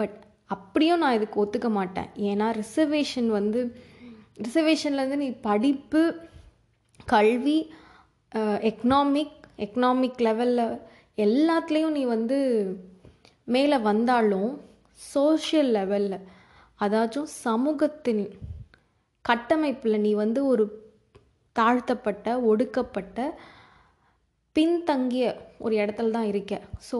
பட் 0.00 0.16
அப்படியும் 0.54 1.02
நான் 1.02 1.16
இதுக்கு 1.18 1.36
ஒத்துக்க 1.44 1.68
மாட்டேன். 1.78 2.08
ஏன்னா 2.30 2.46
ரிசர்வேஷன் 2.62 3.28
வந்து 3.38 3.60
ரிசர்வேஷன்லேருந்து 4.46 5.22
நீ 5.24 5.30
படிப்பு 5.48 6.02
கல்வி 7.14 7.58
எக்கனாமிக் 8.70 9.38
எக்கனாமிக் 9.64 10.22
லெவலில் 10.26 10.64
எல்லாத்துலேயும் 11.16 11.96
நீ 11.96 12.02
வந்து 12.14 12.38
மேலே 13.48 13.78
வந்தாலும் 13.88 14.50
சோஷியல் 15.00 15.70
லெவலில் 15.76 16.18
அதாச்சும் 16.80 17.28
சமூகத்தின் 17.44 18.24
கட்டமைப்பில் 19.24 20.02
நீ 20.04 20.12
வந்து 20.14 20.40
ஒரு 20.46 20.64
தாழ்த்தப்பட்ட 21.56 22.28
ஒடுக்கப்பட்ட 22.50 23.18
பின்தங்கிய 24.56 25.26
ஒரு 25.58 25.74
இடத்துல 25.76 26.10
தான் 26.10 26.30
இருக்க. 26.32 26.54
ஸோ 26.90 26.96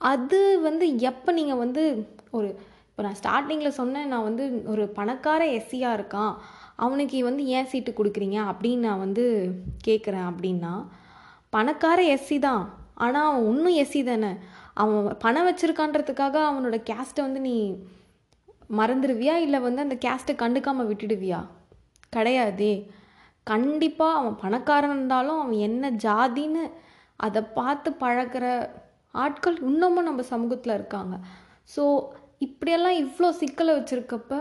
அது 0.00 0.40
வந்து 0.60 0.84
எப்போ 1.00 1.30
நீங்கள் 1.32 1.62
வந்து 1.64 1.82
ஒரு 2.30 2.48
இப்போ 2.88 3.02
நான் 3.02 3.18
ஸ்டார்டிங்கில் 3.20 3.78
சொன்னேன் 3.80 4.08
நான் 4.08 4.28
வந்து 4.28 4.44
ஒரு 4.64 4.84
பணக்கார 4.88 5.42
எஸ்சியாக 5.58 5.96
இருக்கான் 5.98 6.32
அவனுக்கு 6.76 7.18
வந்து 7.24 7.42
ஏன் 7.56 7.68
சீட்டு 7.72 7.90
கொடுக்குறீங்க 7.92 8.38
அப்படின்னு 8.50 8.86
நான் 8.88 9.04
வந்து 9.06 9.24
கேட்குறேன் 9.86 10.26
அப்படின்னா 10.30 10.72
பணக்கார 11.52 12.00
எஸ்சி 12.14 12.38
தான். 12.48 12.64
ஆனால் 13.04 13.28
அவன் 13.30 13.46
இன்னும் 13.52 13.78
எஸ்சி 13.82 14.00
தானே. 14.10 14.30
அவன் 14.82 15.06
பணம் 15.24 15.46
வச்சுருக்கான்றதுக்காக 15.48 16.36
அவனோட 16.48 16.76
கேஸ்ட்டை 16.90 17.22
வந்து 17.26 17.40
நீ 17.48 17.54
மறந்துடுவியா 18.80 19.34
இல்லை 19.44 19.58
வந்து 19.66 19.84
அந்த 19.86 19.96
கேஸ்ட்டை 20.04 20.34
கண்டுக்காமல் 20.42 20.88
விட்டுடுவியா? 20.90 21.40
கிடையாதே. 22.16 22.74
கண்டிப்பாக 23.46 24.18
அவன் 24.20 24.36
பணக்காரன் 24.42 24.94
இருந்தாலும் 24.94 25.40
அவன் 25.42 25.64
என்ன 25.68 25.90
ஜாதின்னு 26.06 26.64
அதை 27.26 27.40
பார்த்து 27.58 27.90
பழகிற 28.02 28.46
ஆட்கள் 29.14 29.56
இன்னமும் 29.68 30.08
நம்ம 30.08 30.24
சமூகத்தில் 30.32 30.76
இருக்காங்க. 30.78 31.14
ஸோ 31.74 31.84
இப்படியெல்லாம் 32.46 32.98
இவ்வளோ 33.04 33.28
சிக்கலை 33.40 33.72
வச்சுருக்கப்ப 33.78 34.34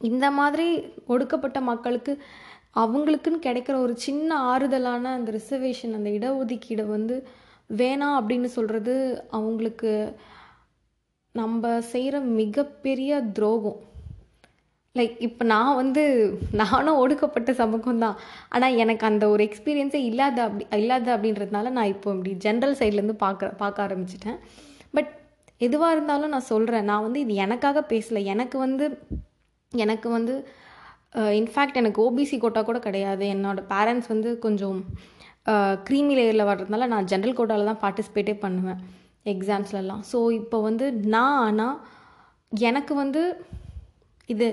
இந்த 0.00 0.26
மாதிரி 0.38 0.66
ஒடுக்கப்பட்ட 1.12 1.58
மக்களுக்கு 1.70 2.12
அவங்களுக்குன்னு 2.76 3.46
கிடைக்கிற 3.46 3.76
ஒரு 3.84 3.94
சின்ன 4.06 4.36
ஆறுதலான 4.52 5.10
அந்த 5.16 5.30
ரிசர்வேஷன் 5.38 5.96
அந்த 5.98 6.10
இடஒதுக்கீடை 6.18 6.84
வந்து 6.96 7.16
வேணாம் 7.80 8.16
அப்படின்னு 8.18 8.48
சொல்கிறது 8.58 8.94
அவங்களுக்கு 9.38 9.92
நம்ம 11.34 11.80
செய்கிற 11.92 12.16
மிகப்பெரிய 12.40 13.20
துரோகம். 13.36 13.80
லைக் 14.98 15.14
இப்போ 15.26 15.44
நான் 15.52 15.78
வந்து 15.80 16.02
நானும் 16.60 16.98
ஒடுக்கப்பட்ட 17.02 17.50
சமூகம் 17.60 18.02
தான். 18.04 18.16
ஆனால் 18.54 18.74
எனக்கு 18.82 19.04
அந்த 19.10 19.24
ஒரு 19.34 19.42
எக்ஸ்பீரியன்ஸே 19.48 20.00
இல்லாத 20.10 20.38
அப்படி 20.46 20.64
இல்லாத 20.82 21.08
அப்படின்றதுனால 21.16 21.70
நான் 21.76 21.92
இப்போ 21.94 22.08
இப்படி 22.16 22.32
ஜென்ரல் 22.46 22.76
சைட்லேருந்து 22.80 23.16
பார்க்க 23.24 23.56
பார்க்க 23.62 23.86
ஆரம்பிச்சிட்டேன். 23.86 24.38
பட் 24.96 25.10
எதுவாக 25.66 25.94
இருந்தாலும் 25.96 26.34
நான் 26.34 26.50
சொல்கிறேன் 26.52 26.88
நான் 26.90 27.06
வந்து 27.06 27.22
இது 27.24 27.34
எனக்காக 27.46 27.84
பேசலை. 27.92 28.22
எனக்கு 28.34 28.58
வந்து 28.66 28.86
எனக்கு 29.72 30.08
வந்து 30.18 30.34
இன்ஃபேக்ட் 31.38 31.78
எனக்கு 31.80 32.02
ஓபிசி 32.04 32.36
கோட்டா 32.42 32.60
கூட 32.62 32.78
கிடையாது. 32.86 33.24
என்னோடய 33.34 33.68
பேரண்ட்ஸ் 33.72 34.10
வந்து 34.12 34.30
கொஞ்சம் 34.46 34.78
க்ரீமி 35.88 36.14
லேயரில் 36.18 36.48
வர்றதுனால 36.50 36.86
நான் 36.92 37.08
ஜென்ரல் 37.12 37.38
கோட்டாவில் 37.38 37.70
தான் 37.70 37.82
பார்ட்டிசிபேட்டே 37.84 38.34
பண்ணுவேன் 38.44 38.80
எக்ஸாம்ஸ்லலாம் 39.32 40.02
ஸோ 40.12 40.18
இப்போ 40.40 40.58
வந்து 40.68 40.86
நான் 41.14 41.40
ஆனால் 41.46 41.76
எனக்கு 42.52 42.92
வந்து 43.02 43.22
இது 44.28 44.46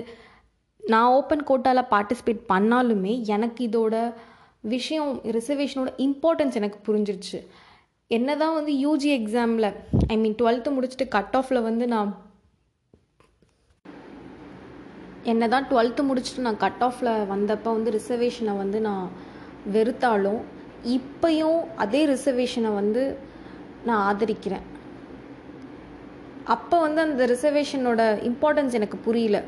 நான் 0.82 1.12
ஓப்பன் 1.18 1.46
கோட்டாவில் 1.50 1.90
பார்ட்டிசிபேட் 1.94 2.42
பண்ணாலுமே 2.52 3.14
எனக்கு 3.36 3.60
இதோட 3.68 3.96
விஷயம் 4.74 5.10
ரிசர்வேஷனோட 5.36 5.90
இம்பார்ட்டன்ஸ் 6.06 6.58
எனக்கு 6.60 6.78
புரிஞ்சிருச்சு. 6.86 7.38
என்ன 8.10 8.36
தான் 8.42 8.56
வந்து 8.58 8.72
யூஜி 8.84 9.10
எக்ஸாமில் 9.18 9.68
ஐ 10.12 10.16
மீன் 10.22 10.36
டுவெல்த்து 10.40 10.74
முடிச்சுட்டு 10.76 11.06
கட் 11.16 11.36
ஆஃபில் 11.40 11.66
வந்து 11.68 11.86
நான் 11.86 12.10
என்ன 15.32 15.48
தான் 15.54 15.66
டுவெல்த்து 15.70 16.02
முடிச்சுட்டு 16.08 16.46
நான் 16.46 16.62
கட் 16.64 16.82
ஆஃபில் 16.86 17.12
வந்தப்போ 17.32 17.70
வந்து 17.76 17.90
ரிசர்வேஷனை 17.98 18.52
வந்து 18.62 18.80
நான் 18.88 19.06
வெறுத்தாலும் 19.74 20.40
இப்பையும் 20.96 21.60
அதே 21.84 22.02
ரிசர்வேஷனை 22.14 22.70
வந்து 22.80 23.02
நான் 23.88 24.04
ஆதரிக்கிறேன். 24.10 24.66
அப்போ 26.54 26.76
வந்து 26.84 27.00
அந்த 27.06 27.24
ரிசர்வேஷனோட 27.32 28.02
இம்பார்ட்டன்ஸ் 28.30 28.76
எனக்கு 28.78 28.98
புரியல. 29.06 29.38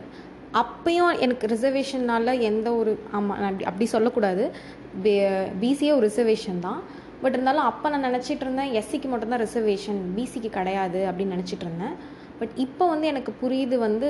அப்பையும் 0.63 1.13
எனக்கு 1.25 1.45
ரிசர்வேஷனால் 1.55 2.33
எந்த 2.49 2.69
ஒரு 2.81 2.93
ஆமாம் 3.17 3.39
நான் 3.43 3.51
அப்படி 3.51 3.69
அப்படி 3.71 3.87
சொல்லக்கூடாது. 3.95 4.45
பிசிஏ 5.63 5.93
ஒரு 5.99 6.05
ரிசர்வேஷன் 6.11 6.61
தான். 6.67 6.81
பட் 7.23 7.35
இருந்தாலும் 7.37 7.69
அப்போ 7.71 7.87
நான் 7.93 8.07
நினச்சிட்டு 8.09 8.45
இருந்தேன் 8.47 8.73
எஸ்சிக்கு 8.81 9.09
மட்டும்தான் 9.13 9.43
ரிசர்வேஷன் 9.47 10.01
பிசிக்கு 10.17 10.51
கிடையாது 10.59 11.01
அப்படின்னு 11.09 11.37
நினச்சிட்டு 11.37 11.67
இருந்தேன். 11.67 11.95
பட் 12.41 12.55
இப்போ 12.67 12.85
வந்து 12.93 13.07
எனக்கு 13.13 13.33
புரியுது 13.43 13.79
வந்து 13.87 14.09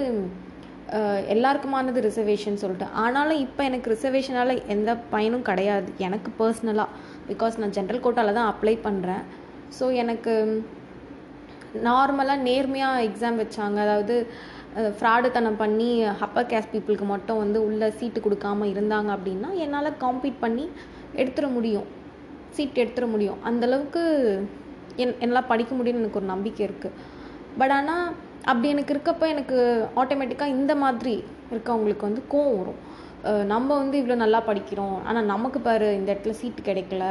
எல்லாருக்குமானது 1.35 1.99
ரிசர்வேஷன் 2.07 2.61
சொல்லிட்டு 2.63 2.87
ஆனாலும் 3.03 3.43
இப்போ 3.47 3.63
எனக்கு 3.69 3.93
ரிசர்வேஷனால் 3.95 4.53
எந்த 4.75 4.91
பயனும் 5.13 5.45
கிடையாது. 5.51 5.89
எனக்கு 6.07 6.31
பர்சனலாக 6.41 6.97
பிகாஸ் 7.31 7.59
நான் 7.63 7.75
ஜென்ரல் 7.77 8.03
கோட்டாவில் 8.05 8.39
தான் 8.39 8.51
அப்ளை 8.53 8.75
பண்ணுறேன் 8.87 9.23
ஸோ 9.77 9.85
எனக்கு 10.03 10.33
நார்மலாக 11.89 12.45
நேர்மையாக 12.49 13.05
எக்ஸாம் 13.09 13.41
வச்சாங்க. 13.43 13.79
அதாவது 13.87 14.17
ஃப்ராடுத்தனம் 14.99 15.61
பண்ணி 15.63 15.89
அப்பர் 16.27 16.51
கேஸ்ட் 16.51 16.73
பீப்புளுக்கு 16.75 17.07
மட்டும் 17.13 17.41
வந்து 17.43 17.59
உள்ள 17.69 17.91
சீட்டு 18.01 18.21
கொடுக்காம 18.27 18.69
இருந்தாங்க 18.75 19.11
அப்படின்னா 19.17 19.51
என்னால் 19.65 19.99
காம்பீட் 20.05 20.43
பண்ணி 20.45 20.67
எடுத்துட 21.21 21.49
முடியும். 21.57 21.89
சீட் 22.57 22.83
எடுத்துட 22.83 23.07
முடியும். 23.15 23.41
அந்தளவுக்கு 23.49 24.03
என் 25.03 25.17
என்னால் 25.25 25.51
படிக்க 25.53 25.73
முடியும்னு 25.79 26.03
எனக்கு 26.05 26.21
ஒரு 26.21 26.29
நம்பிக்கை 26.35 26.63
இருக்குது 26.69 26.99
பட் 27.61 27.75
ஆனால் 27.79 28.07
அப்படி 28.51 28.69
எனக்கு 28.75 28.95
இருக்கப்போ 28.95 29.27
எனக்கு 29.35 29.59
ஆட்டோமேட்டிக்காக 30.01 30.55
இந்த 30.59 30.73
மாதிரி 30.85 31.15
இருக்கவங்களுக்கு 31.53 32.09
வந்து 32.09 32.23
கோவம் 32.33 32.59
வரும். 32.61 32.81
நம்ம 33.53 33.69
வந்து 33.81 33.97
இவ்வளோ 34.01 34.17
நல்லா 34.23 34.41
படிக்கிறோம். 34.49 34.97
ஆனால் 35.09 35.29
நமக்கு 35.33 35.59
பாரு 35.67 35.89
இந்த 35.99 36.09
இடத்துல 36.13 36.35
சீட்டு 36.41 36.63
கிடைக்கல. 36.69 37.05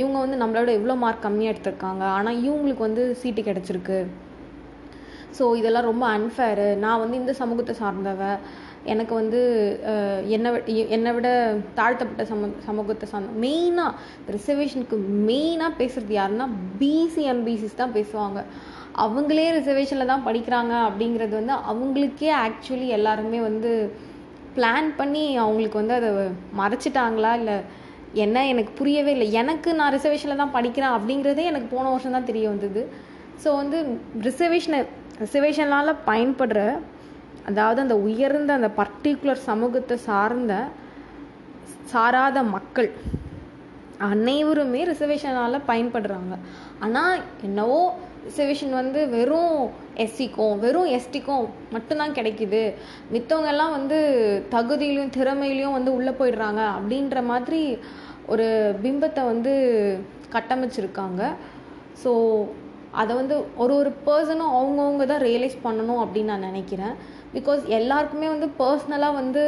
இவங்க 0.00 0.16
வந்து 0.24 0.40
நம்மளோட 0.42 0.70
எவ்வளோ 0.78 0.96
மார்க் 1.04 1.24
கம்மியாக 1.26 1.52
எடுத்திருக்காங்க. 1.52 2.04
ஆனால் 2.16 2.40
இவங்களுக்கு 2.46 2.86
வந்து 2.88 3.04
சீட்டு 3.22 3.42
கிடச்சிருக்கு. 3.48 3.98
ஸோ 5.38 5.44
இதெல்லாம் 5.60 5.88
ரொம்ப 5.90 6.04
அன்ஃபேரு 6.16 6.68
நான் 6.84 7.00
வந்து 7.02 7.16
இந்த 7.22 7.32
சமூகத்தை 7.40 7.74
சார்ந்தவ 7.80 8.22
எனக்கு 8.92 9.12
வந்து 9.20 9.40
என்னை 10.36 10.50
என்னை 10.96 11.10
விட 11.16 11.28
தாழ்த்தப்பட்ட 11.78 12.24
சம 12.30 12.48
சமூகத்தை 12.66 13.06
சார்ந்த 13.12 13.32
மெயினாக 13.44 14.32
ரிசர்வேஷனுக்கு 14.36 14.96
மெயினாக 15.30 15.78
பேசுகிறது 15.80 16.14
யாருன்னா 16.18 16.46
பிசி 16.80 17.22
எம்பிசிஸ் 17.34 17.80
தான் 17.80 17.96
பேசுவாங்க. 17.98 18.40
அவங்களே 19.02 19.44
ரிசர்வேஷனில் 19.58 20.10
தான் 20.10 20.26
படிக்கிறாங்க 20.26 20.74
அப்படிங்கிறது 20.88 21.34
வந்து 21.40 21.54
அவங்களுக்கே 21.70 22.30
ஆக்சுவலி 22.44 22.88
எல்லாருமே 22.96 23.38
வந்து 23.48 23.70
பிளான் 24.56 24.88
பண்ணி 24.98 25.22
அவங்களுக்கு 25.44 25.80
வந்து 25.80 25.96
அதை 26.00 26.10
மறைச்சிட்டாங்களா? 26.60 27.32
இல்லை 27.40 27.56
என்ன 28.24 28.44
எனக்கு 28.52 28.72
புரியவே 28.80 29.12
இல்லை. 29.16 29.26
எனக்கு 29.40 29.70
நான் 29.78 29.94
ரிசர்வேஷனில் 29.96 30.42
தான் 30.42 30.54
படிக்கிறேன் 30.56 30.94
அப்படிங்கிறதே 30.96 31.44
எனக்கு 31.52 31.68
போன 31.74 31.86
வருஷம் 31.94 32.16
தான் 32.16 32.28
தெரிய 32.30 32.46
வந்தது. 32.52 32.82
ஸோ 33.42 33.48
வந்து 33.60 33.78
ரிசர்வேஷனை 34.28 34.80
ரிசர்வேஷனால் 35.24 36.00
பயன்படுற 36.10 36.60
அதாவது 37.50 37.78
அந்த 37.84 37.96
உயர்ந்த 38.08 38.50
அந்த 38.58 38.70
பர்டிகுலர் 38.80 39.46
சமூகத்தை 39.50 39.96
சார்ந்த 40.08 40.54
சாராத 41.92 42.38
மக்கள் 42.56 42.90
அனைவருமே 44.12 44.80
ரிசர்வேஷனால் 44.90 45.66
பயன்படுறாங்க. 45.70 46.34
ஆனால் 46.84 47.20
என்னவோ 47.48 47.80
ரிசர்வேஷன் 48.26 48.74
வந்து 48.80 49.00
வெறும் 49.14 49.56
எஸ்சிக்கும் 50.04 50.54
வெறும் 50.64 50.90
எஸ்டிக்கும் 50.96 51.46
மட்டும்தான் 51.74 52.16
கிடைக்குது. 52.18 52.62
மித்தவங்கெல்லாம் 53.14 53.74
வந்து 53.78 53.98
தகுதியிலையும் 54.54 55.14
திறமையிலையும் 55.18 55.76
வந்து 55.78 55.92
உள்ளே 55.98 56.14
போயிடுறாங்க 56.20 56.62
அப்படின்ற 56.76 57.22
மாதிரி 57.32 57.62
ஒரு 58.34 58.46
பிம்பத்தை 58.84 59.24
வந்து 59.32 59.54
கட்டமைச்சிருக்காங்க. 60.36 61.22
ஸோ 62.04 62.12
அதை 63.02 63.12
வந்து 63.18 63.36
ஒரு 63.62 63.72
ஒரு 63.80 63.90
பர்சனும் 64.06 64.54
அவங்கவுங்க 64.56 65.04
தான் 65.12 65.24
ரியலைஸ் 65.28 65.56
பண்ணணும் 65.66 66.02
அப்படின்னு 66.04 66.32
நான் 66.32 66.48
நினைக்கிறேன். 66.50 66.94
பிகாஸ் 67.36 67.62
எல்லாருக்குமே 67.78 68.28
வந்து 68.34 68.48
பர்சனலாக 68.60 69.18
வந்து 69.20 69.42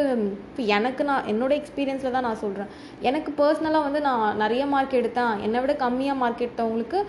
இப்போ 0.49 0.63
எனக்கு 0.77 1.03
நான் 1.11 1.29
என்னோட 1.33 1.53
எக்ஸ்பீரியன்ஸில் 1.61 2.15
தான் 2.17 2.27
நான் 2.29 2.43
சொல்கிறேன் 2.45 2.71
எனக்கு 3.09 3.33
பர்சனலாக 3.41 3.87
வந்து 3.87 4.01
நான் 4.09 4.25
நிறைய 4.43 4.63
மார்க் 4.75 4.99
எடுத்தேன். 5.01 5.35
என்னை 5.47 5.61
விட 5.65 5.75
கம்மியாக 5.85 6.21
மார்க் 6.23 6.45
எடுத்தவங்களுக்கு 6.47 7.01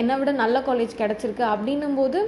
என்னை 0.00 0.16
விட 0.20 0.32
நல்ல 0.42 0.58
காலேஜ் 0.68 1.00
கிடச்சிருக்கு. 1.02 1.44
அப்படின்னும் 1.54 1.98
போது 2.02 2.20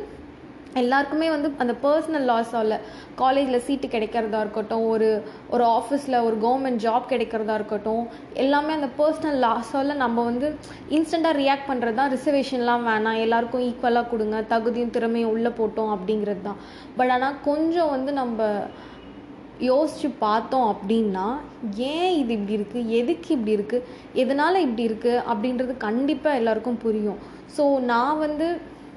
எல்லாருக்குமே 0.82 1.28
வந்து 1.34 1.48
அந்த 1.62 1.74
பர்சனல் 1.84 2.26
லாஸால் 2.30 2.74
காலேஜில் 3.20 3.64
சீட்டு 3.66 3.86
கிடைக்கிறதா 3.94 4.40
இருக்கட்டும் 4.44 4.84
ஒரு 4.92 5.08
ஒரு 5.54 5.64
ஆஃபீஸில் 5.78 6.16
ஒரு 6.26 6.36
கவர்மெண்ட் 6.44 6.82
ஜாப் 6.84 7.10
கிடைக்கிறதா 7.12 7.54
இருக்கட்டும் 7.60 8.04
எல்லாமே 8.42 8.72
அந்த 8.78 8.90
பர்சனல் 9.00 9.40
லாஸால் 9.46 10.00
நம்ம 10.04 10.24
வந்து 10.30 10.48
இன்ஸ்டண்ட்டாக 10.96 11.40
ரியாக்ட் 11.42 11.68
பண்ணுறது 11.70 11.98
தான். 12.00 12.12
ரிசர்வேஷன்லாம் 12.16 12.86
வேணாம். 12.90 13.20
எல்லாருக்கும் 13.24 13.66
ஈக்குவலாக 13.70 14.10
கொடுங்க. 14.12 14.38
தகுதியும் 14.54 14.94
திறமையும் 14.96 15.32
உள்ளே 15.34 15.52
போட்டோம் 15.60 15.92
அப்படிங்கிறது 15.96 16.42
தான். 16.48 16.60
பட் 16.98 17.12
ஆனால் 17.16 17.40
கொஞ்சம் 17.48 17.92
வந்து 17.96 18.12
நம்ம 18.22 18.48
யோசித்து 19.70 20.08
பார்த்தோம் 20.26 20.68
அப்படின்னா 20.72 21.24
ஏன் 21.94 22.12
இது 22.20 22.30
இப்படி 22.36 22.54
இருக்குது 22.58 22.92
எதுக்கு 22.98 23.30
இப்படி 23.36 23.52
இருக்குது 23.56 23.86
எதனால் 24.22 24.64
இப்படி 24.66 24.84
இருக்குது 24.88 25.24
அப்படின்றது 25.30 25.74
கண்டிப்பாக 25.86 26.40
எல்லாருக்கும் 26.40 26.82
புரியும். 26.84 27.18
ஸோ 27.56 27.64
நான் 27.92 28.22
வந்து 28.26 28.46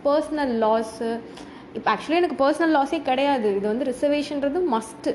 பர்சனல் 0.05 0.53
லாஸு 0.63 1.09
இப்போ 1.77 1.87
ஆக்சுவலி 1.93 2.19
எனக்கு 2.21 2.37
பர்சனல் 2.43 2.75
லாஸே 2.77 2.99
கிடையாது. 3.09 3.47
இது 3.57 3.65
வந்து 3.71 3.87
ரிசர்வேஷன்றது 3.91 4.59
மஸ்ட்டு 4.75 5.11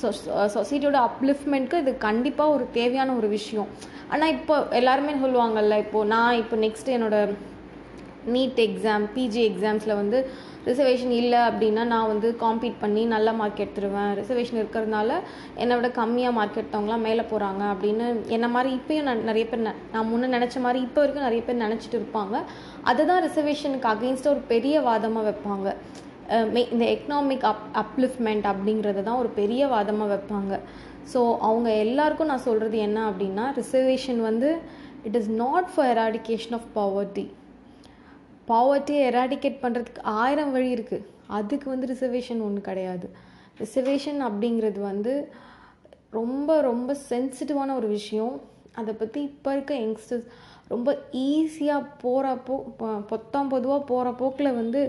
ஸோ 0.00 0.08
சொசைட்டியோட 0.56 0.98
அப்லிஃப்ட்மெண்ட்க்கு 1.08 1.80
இது 1.84 1.92
கண்டிப்பாக 2.08 2.54
ஒரு 2.56 2.64
தேவையான 2.78 3.14
ஒரு 3.20 3.28
விஷயம். 3.36 3.68
ஆனால் 4.12 4.34
இப்போ 4.36 4.56
எல்லாருமே 4.80 5.14
சொல்லுவாங்கல்ல 5.24 5.76
இப்போது 5.84 6.10
நான் 6.14 6.40
இப்போ 6.42 6.56
நெக்ஸ்ட் 6.66 6.90
என்னோட 6.96 7.18
நீட் 8.34 8.60
எக்ஸாம் 8.68 9.04
பிஜி 9.16 9.42
எக்ஸாம்ஸில் 9.50 9.98
வந்து 10.02 10.20
ரிசர்வேஷன் 10.66 11.10
இல்லை 11.10 11.38
அப்படின்னா 11.38 11.84
நான் 11.84 12.06
வந்து 12.06 12.36
காம்பீட் 12.40 12.80
பண்ணி 12.80 13.04
நல்ல 13.04 13.32
மார்க் 13.32 13.58
எடுத்துருவேன். 13.58 14.10
ரிசர்வேஷன் 14.14 14.60
இருக்கிறதுனால 14.62 15.12
என்னை 15.54 15.76
விட 15.76 15.88
கம்மியாக 15.88 16.32
மார்க் 16.32 16.56
எடுத்தவங்களாம் 16.56 17.00
மேலே 17.00 17.20
போகிறாங்க 17.20 17.62
அப்படின்னு 17.72 18.26
என்ன 18.26 18.48
மாதிரி 18.48 18.74
இப்போயும் 18.74 19.02
நான் 19.02 19.24
நிறைய 19.24 19.46
பேர் 19.46 19.62
ந- 19.62 19.74
நான் 19.92 20.08
முன்னே 20.08 20.38
நினச்ச 20.38 20.60
மாதிரி 20.60 20.80
இப்போ 20.80 21.00
வரைக்கும் 21.00 21.28
நிறைய 21.28 21.42
பேர் 21.42 21.62
நினச்சிட்டு 21.64 21.96
இருப்பாங்க. 21.96 22.42
அதுதான் 22.82 23.22
ரிசர்வேஷனுக்கு 23.24 23.86
அகெயின்ஸ்டாக 23.94 24.28
ஒரு 24.28 24.42
பெரிய 24.48 24.80
வாதமாக 24.80 25.32
வைப்பாங்க. 25.32 25.74
மே- 26.30 26.72
இந்த 26.72 26.84
எக்கனாமிக் 26.84 27.44
அப் 27.44 27.62
அப்லிஃப்ட்மெண்ட் 27.74 28.52
அப்படிங்கிறது 28.52 29.02
தான் 29.02 29.18
ஒரு 29.18 29.28
பெரிய 29.28 29.66
வாதமாக 29.66 30.18
வைப்பாங்க. 30.18 30.60
ஸோ 31.14 31.36
அவங்க 31.40 31.74
எல்லாருக்கும் 31.74 32.26
நான் 32.26 32.38
சொல்கிறது 32.38 32.78
என்ன 32.78 33.10
அப்படின்னா 33.10 33.62
ரிசர்வேஷன் 33.62 34.20
வந்து 34.20 34.58
it 35.02 35.14
is 35.14 35.30
not 35.30 35.74
for 35.74 35.96
eradication 35.96 36.54
of 36.54 36.68
poverty 36.74 37.26
பாவர்ட்டியை 38.50 39.02
eradicate 39.10 39.62
பண்ணுறதுக்கு 39.64 40.02
ஆயிரம் 40.22 40.52
வழி 40.56 40.68
இருக்குது 40.76 41.06
அதுக்கு 41.38 41.66
வந்து 41.72 41.90
ரிசர்வேஷன் 41.92 42.42
ஒன்று 42.46 42.60
கிடையாது. 42.68 43.06
ரிசர்வேஷன் 43.62 44.20
அப்படிங்கிறது 44.28 44.80
வந்து 44.90 45.12
ரொம்ப 46.18 46.50
ரொம்ப 46.70 46.90
சென்சிட்டிவான 47.10 47.74
ஒரு 47.80 47.88
விஷயம். 47.98 48.34
அதை 48.80 48.92
பற்றி 49.00 49.20
இப்போ 49.30 49.50
இருக்க 49.56 49.74
யங்ஸ்டர்ஸ் 49.82 50.28
ரொம்ப 50.72 50.90
ஈஸியாக 51.26 51.90
போகிறப்போ 52.02 52.54
பொத்தாம் 53.10 53.52
பொதுவாக 53.54 53.82
போகிற 53.90 54.08
போக்கில் 54.20 54.56
வந்து 54.60 54.80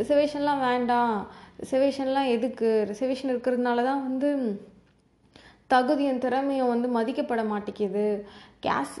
ரிசர்வேஷன்லாம் 0.00 0.62
வேண்டாம். 0.68 1.16
ரிசர்வேஷன்லாம் 1.62 2.30
எதுக்கு? 2.36 2.70
ரிசர்வேஷன் 2.90 3.32
இருக்கிறதுனால 3.34 3.84
தான் 3.88 4.04
வந்து 4.08 4.30
தகுதியும் 5.72 6.22
திறமையும் 6.24 6.72
வந்து 6.72 6.88
மதிக்கப்பட 6.96 7.42
மாட்டேங்குது. 7.52 8.06
கேஸ் 8.66 8.94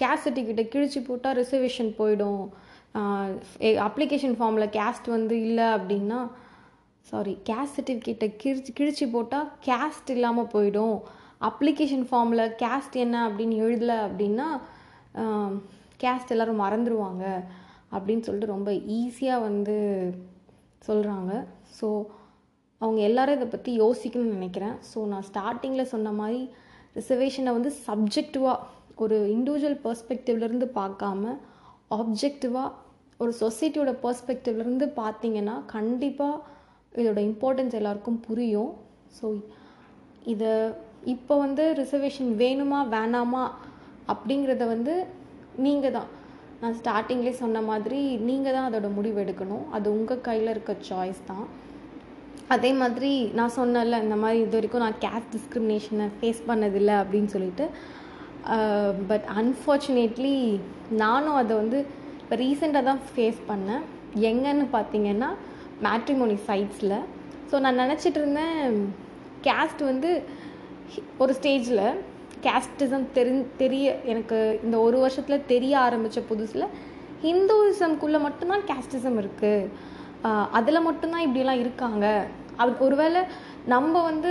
கேஸ் 0.00 0.24
சர்டிஃபிகேட்டை 0.26 0.66
கிழிச்சு 0.74 1.00
போட்டால் 1.08 1.38
ரிசர்வேஷன் 1.40 1.90
போயிடும். 2.00 2.44
அப்ளிகேஷன் 3.86 4.36
ஃபார்மில் 4.38 4.72
கேஸ்ட் 4.78 5.08
வந்து 5.16 5.34
இல்லை 5.48 5.66
அப்படின்னா 5.76 6.20
சாரி 7.06 7.32
கேஸ்ட் 7.48 7.76
சர்டிஃபிகேட்டை 7.78 8.28
கிழிச்சு 8.42 8.72
கிழிச்சு 8.78 9.06
போட்டால் 9.14 9.48
கேஸ்ட் 9.66 10.10
இல்லாமல் 10.16 10.52
போயிடும். 10.54 10.98
அப்ளிகேஷன் 11.48 12.06
ஃபார்மில் 12.08 12.44
கேஸ்ட் 12.62 12.96
என்ன 13.04 13.16
அப்படின்னு 13.28 13.56
எழுதலை 13.66 13.96
அப்படின்னா 14.06 14.46
கேஸ்ட் 16.02 16.32
எல்லோரும் 16.34 16.62
மறந்துடுவாங்க 16.64 17.24
அப்படின்னு 17.94 18.24
சொல்லிட்டு 18.26 18.54
ரொம்ப 18.54 18.70
ஈஸியாக 18.98 19.44
வந்து 19.48 19.76
சொல்கிறாங்க 20.88 21.32
ஸோ 21.78 21.88
அவங்க 22.80 23.00
எல்லாரும் 23.08 23.36
இதை 23.38 23.48
பற்றி 23.48 23.72
யோசிக்கணும்னு 23.82 24.36
நினைக்கிறேன். 24.38 24.76
ஸோ 24.90 24.98
நான் 25.12 25.26
ஸ்டார்டிங்கில் 25.30 25.90
சொன்ன 25.94 26.12
மாதிரி 26.20 26.40
ரிசர்வேஷனை 26.98 27.52
வந்து 27.58 27.70
சப்ஜெக்டிவாக 27.88 28.64
ஒரு 29.04 29.16
இண்டிவிஜுவல் 29.34 29.78
பர்ஸ்பெக்டிவ்லேருந்து 29.84 30.68
பார்க்காம 30.80 31.34
ஆப்ஜெக்டிவாக 31.98 32.70
ஒரு 33.22 33.32
சொசைட்டியோட 33.42 33.90
பர்ஸ்பெக்டிவ்லேருந்து 34.04 34.86
பார்த்தீங்கன்னா 35.02 35.56
கண்டிப்பாக 35.74 36.42
இதோட 37.00 37.20
இம்பார்ட்டன்ஸ் 37.30 37.76
எல்லாருக்கும் 37.80 38.22
புரியும். 38.28 38.72
ஸோ 39.18 39.26
இதை 40.32 40.52
இப்போ 41.14 41.34
வந்து 41.44 41.64
ரிசர்வேஷன் 41.82 42.32
வேணுமா 42.42 42.80
வேணாமா 42.96 43.44
அப்படிங்கிறத 44.12 44.66
வந்து 44.74 44.94
நீங்கள் 45.64 45.94
தான் 45.96 46.10
நான் 46.60 46.76
ஸ்டார்டிங்லேயே 46.80 47.34
சொன்ன 47.42 47.62
மாதிரி 47.70 48.00
நீங்கள் 48.28 48.54
தான் 48.56 48.68
அதோட 48.68 48.88
முடிவு 48.98 49.18
எடுக்கணும். 49.24 49.64
அது 49.76 49.86
உங்கள் 49.96 50.24
கையில் 50.28 50.52
இருக்க 50.54 50.72
சாய்ஸ் 50.88 51.22
தான். 51.30 51.46
அதே 52.54 52.70
மாதிரி 52.82 53.10
நான் 53.38 53.56
சொன்னல 53.58 53.98
இந்த 54.04 54.16
மாதிரி 54.22 54.38
இது 54.44 54.56
வரைக்கும் 54.58 54.84
நான் 54.84 55.00
கேஸ்ட் 55.04 55.32
டிஸ்கிரிமினேஷனை 55.34 56.06
ஃபேஸ் 56.16 56.40
பண்ணதில்லை 56.50 56.96
அப்படின்னு 57.02 57.30
சொல்லிட்டு 57.34 57.66
Um, 58.42 58.94
பட் 59.08 59.26
அன்ஃபார்ச்சுனேட்லி 59.40 60.36
நானும் 61.02 61.36
அதை 61.40 61.52
வந்து 61.56 61.78
இப்போ 62.22 62.36
ரீசெண்டாக 62.40 62.88
தான் 62.88 63.02
ஃபேஸ் 63.10 63.38
பண்ணேன். 63.50 63.84
எங்கன்னு 64.30 64.64
பார்த்தீங்கன்னா 64.72 65.28
மேட்ரிமோனி 65.84 66.36
சைட்ஸில் 66.48 66.96
ஸோ 67.50 67.58
நான் 67.64 67.80
நினச்சிட்டு 67.82 68.18
இருந்தேன் 68.22 68.74
கேஸ்ட் 69.46 69.82
வந்து 69.90 70.10
ஒரு 71.18 71.32
ஸ்டேஜில் 71.38 71.84
கேஸ்டிசம் 72.46 73.06
தெரி 73.16 73.36
தெரிய 73.62 73.86
எனக்கு 74.12 74.38
இந்த 74.64 74.76
ஒரு 74.86 74.98
வருஷத்தில் 75.04 75.46
தெரிய 75.52 75.74
ஆரம்பித்த 75.86 76.22
புதுசில் 76.32 76.66
ஹிந்துவிசம்குள்ளே 77.26 78.20
மட்டும்தான் 78.26 78.68
கேஸ்டிசம் 78.70 79.18
இருக்குது 79.22 79.70
அதில் 80.58 80.86
மட்டும்தான் 80.88 81.26
இப்படிலாம் 81.26 81.62
இருக்காங்க. 81.64 82.06
அது 82.60 82.72
ஒருவேளை 82.86 83.20
நம்ம 83.70 84.02
வந்து 84.02 84.30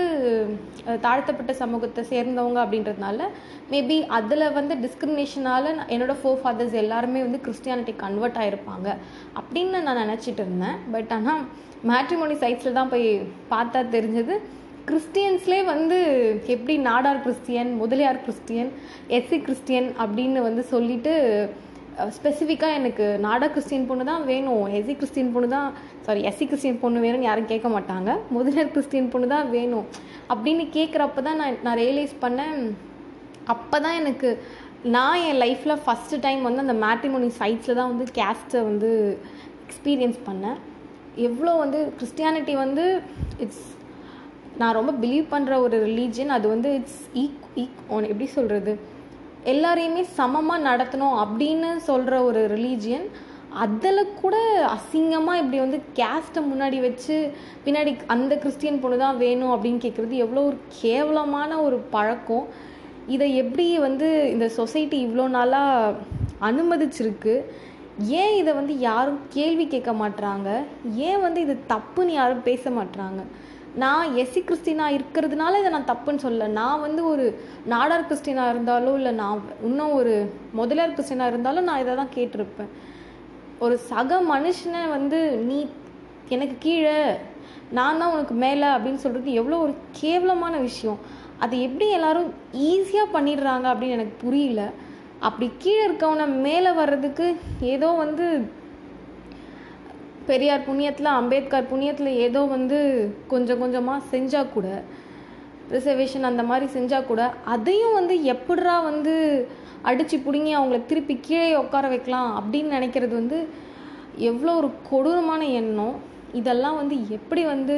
தாழ்த்தப்பட்ட 1.03 1.51
சமூகத்தை 1.59 2.01
சேர்ந்தவங்க 2.09 2.59
அப்படின்றதுனால 2.63 3.27
மேபி 3.71 3.97
அதில் 4.17 4.53
வந்து 4.57 4.73
டிஸ்கிரிமினேஷனால் 4.85 5.69
என்னோட 5.93 6.15
ஃபோர் 6.21 6.41
ஃபாதர்ஸ் 6.41 6.75
எல்லாருமே 6.83 7.21
வந்து 7.25 7.39
கிறிஸ்டியானிட்டி 7.45 7.93
கன்வெர்ட் 8.03 8.39
ஆகிருப்பாங்க 8.43 8.87
அப்படின்னு 9.41 9.81
நான் 9.87 10.01
நினச்சிட்டு 10.03 10.43
இருந்தேன். 10.45 10.79
பட் 10.95 11.13
ஆனால் 11.17 11.43
மேட்ரிமோனி 11.91 12.37
சைட்ஸில் 12.43 12.77
தான் 12.79 12.91
போய் 12.93 13.07
பார்த்தா 13.53 13.79
தெரிஞ்சது. 13.97 14.35
கிறிஸ்டியன்ஸ்லேயே 14.89 15.63
வந்து 15.73 15.97
எப்படி 16.53 16.75
Nadar 16.89 17.23
Christian 17.25 17.71
Mudaliar 17.81 18.23
Christian 18.27 18.71
SC 19.17 19.37
Christian 19.47 19.89
அப்படின்னு 20.03 20.41
வந்து 20.47 20.63
சொல்லிட்டு 20.73 21.13
ஸ்பெசிஃபிக்காக 22.17 22.77
எனக்கு 22.79 23.05
நாடா 23.25 23.47
கிறிஸ்டியன் 23.53 23.87
பொண்ணு 23.89 24.03
தான் 24.09 24.23
வேணும். 24.29 24.63
எஸ்சி 24.77 24.93
கிறிஸ்டின் 24.99 25.31
பொண்ணு 25.33 25.47
தான் 25.55 25.67
சாரி 26.05 26.21
எஸ்சி 26.29 26.45
கிறிஸ்டின் 26.51 26.79
பொண்ணு 26.83 27.03
வேணும்னு 27.05 27.27
யாரும் 27.29 27.49
கேட்க 27.51 27.69
மாட்டாங்க. 27.75 28.11
முதலர் 28.35 28.71
கிறிஸ்டின் 28.75 29.11
பொண்ணு 29.13 29.27
தான் 29.35 29.49
வேணும். 29.57 29.85
அப்படின்னு 30.33 30.65
கேட்குறப்ப 30.77 31.23
தான் 31.27 31.39
நான் 31.41 31.59
நான் 31.65 31.79
ரியலைஸ் 31.83 32.15
பண்ணேன். 32.23 32.61
அப்போ 33.53 33.77
தான் 33.85 33.97
எனக்கு 34.01 34.29
நான் 34.95 35.23
என் 35.27 35.41
லைஃப்பில் 35.43 35.81
ஃபஸ்ட்டு 35.85 36.21
டைம் 36.25 36.41
வந்து 36.47 36.63
அந்த 36.65 36.75
மேட்ரிமோனி 36.85 37.29
சைட்ஸில் 37.41 37.79
தான் 37.79 37.91
வந்து 37.91 38.07
கேஸ்ட்டை 38.19 38.61
வந்து 38.69 38.89
எக்ஸ்பீரியன்ஸ் 39.65 40.19
பண்ணேன். 40.29 40.57
எவ்வளோ 41.27 41.53
வந்து 41.63 41.79
கிறிஸ்டியானிட்டி 41.99 42.53
வந்து 42.63 42.85
இட்ஸ் 43.45 43.67
நான் 44.61 44.77
ரொம்ப 44.79 44.91
பிலீவ் 45.03 45.25
பண்ணுற 45.33 45.53
ஒரு 45.65 45.77
ரிலீஜன் 45.89 46.31
அது 46.37 46.47
வந்து 46.55 46.69
இட்ஸ் 46.79 47.03
ஈக் 47.23 47.45
ஈக் 47.63 47.79
ஒன் 47.95 48.09
எப்படி 48.11 48.27
சொல்கிறது 48.37 48.73
எல்லாரையுமே 49.45 50.01
சமமாக 50.15 50.65
நடத்தணும் 50.69 51.17
அப்படின்னு 51.23 51.69
சொல்கிற 51.89 52.23
ஒரு 52.23 52.41
ரிலீஜியன் 52.47 53.05
அதில் 53.63 54.13
கூட 54.21 54.35
அசிங்கமாக 54.75 55.39
இப்படி 55.41 55.57
வந்து 55.59 55.79
கேஸ்ட்டை 55.95 56.41
முன்னாடி 56.51 56.79
வச்சு 56.81 57.15
பின்னாடி 57.65 57.97
அந்த 58.07 58.35
கிறிஸ்டியன் 58.35 58.79
பொண்ணு 58.79 58.97
தான் 58.97 59.17
வேணும் 59.17 59.53
அப்படின்னு 59.55 59.83
கேட்குறது 59.85 60.15
எவ்வளோ 60.25 60.43
ஒரு 60.43 60.57
கேவலமான 60.81 61.61
ஒரு 61.61 61.77
பழக்கம். 61.77 62.45
இதை 63.07 63.35
எப்படி 63.35 63.77
வந்து 63.77 64.31
இந்த 64.31 64.47
சொசைட்டி 64.49 65.07
இவ்வளோ 65.07 65.27
நாளாக 65.27 65.95
அனுமதிச்சிருக்கு? 66.41 67.43
ஏன் 68.07 68.35
இதை 68.35 68.53
வந்து 68.53 68.79
யாரும் 68.79 69.19
கேள்வி 69.29 69.67
கேட்க 69.67 69.91
மாட்டுறாங்க 69.91 70.49
ஏன் 70.95 71.21
வந்து 71.21 71.41
இது 71.41 71.57
தப்புன்னு 71.69 72.13
யாரும் 72.19 72.43
பேச 72.43 72.69
மாட்டுறாங்க 72.69 73.23
நான் 73.75 74.13
எஸ்சி 74.15 74.41
கிறிஸ்டினா 74.47 74.85
இருக்கிறதுனால 74.97 75.59
இதை 75.59 75.69
நான் 75.69 75.89
தப்புன்னு 75.91 76.15
சொல்ல 76.15 76.47
நான் 76.47 76.79
வந்து 76.79 77.07
ஒரு 77.07 77.25
நாடார் 77.69 78.07
கிறிஸ்டினா 78.09 78.49
இருந்தாலும் 78.49 78.95
இல்லை 78.95 79.11
நான் 79.11 79.41
இன்னும் 79.63 79.91
ஒரு 79.91 80.31
முதலியார் 80.51 80.95
கிறிஸ்டினா 80.97 81.27
இருந்தாலும் 81.27 81.63
நான் 81.63 81.79
இதை 81.79 81.95
தான் 81.95 82.13
கேட்டிருப்பேன். 82.15 82.71
ஒரு 83.59 83.77
சக 83.77 84.21
மனுஷனை 84.33 84.89
வந்து 84.89 85.31
நீ 85.31 85.67
எனக்கு 86.29 86.55
கீழே 86.59 87.17
நான் 87.71 87.97
தான் 87.97 88.11
உனக்கு 88.11 88.33
மேலே 88.33 88.67
அப்படின்னு 88.67 89.03
சொல்கிறது 89.05 89.33
எவ்வளோ 89.33 89.57
ஒரு 89.57 89.73
கேவலமான 89.91 90.57
விஷயம். 90.57 90.99
அது 91.39 91.61
எப்படி 91.61 91.89
எல்லாரும் 91.89 92.33
ஈஸியாக 92.53 93.13
பண்ணிடுறாங்க 93.13 93.65
அப்படின்னு 93.71 93.97
எனக்கு 93.99 94.15
புரியல. 94.25 94.71
அப்படி 95.19 95.51
கீழே 95.57 95.87
இருக்கவனை 95.87 96.27
மேலே 96.27 96.71
வர்றதுக்கு 96.71 97.35
ஏதோ 97.59 97.87
வந்து 97.87 98.51
பெரியார் 100.29 100.65
புண்ணியத்தில் 100.67 101.17
அம்பேத்கர் 101.19 101.69
புண்ணியத்தில் 101.71 102.19
ஏதோ 102.25 102.41
வந்து 102.55 102.79
கொஞ்சம் 103.27 103.61
கொஞ்சமாக 103.63 104.05
செஞ்சால் 104.13 104.53
கூட 104.55 104.67
ரிசர்வேஷன் 105.75 106.29
அந்த 106.29 106.43
மாதிரி 106.49 106.67
செஞ்சால் 106.77 107.07
கூட 107.09 107.21
அதையும் 107.53 107.97
வந்து 107.99 108.15
எப்படா 108.33 108.75
வந்து 108.89 109.13
அடித்து 109.89 110.17
பிடுங்கி 110.25 110.51
அவங்கள 110.57 110.79
திருப்பி 110.89 111.15
கீழே 111.27 111.51
உட்கார 111.63 111.85
வைக்கலாம் 111.93 112.31
அப்படின்னு 112.39 112.75
நினைக்கிறது 112.77 113.13
வந்து 113.21 113.37
எவ்வளோ 114.29 114.53
ஒரு 114.61 114.69
கொடூரமான 114.89 115.41
எண்ணம். 115.61 115.95
இதெல்லாம் 116.39 116.79
வந்து 116.81 116.95
எப்படி 117.17 117.43
வந்து 117.53 117.77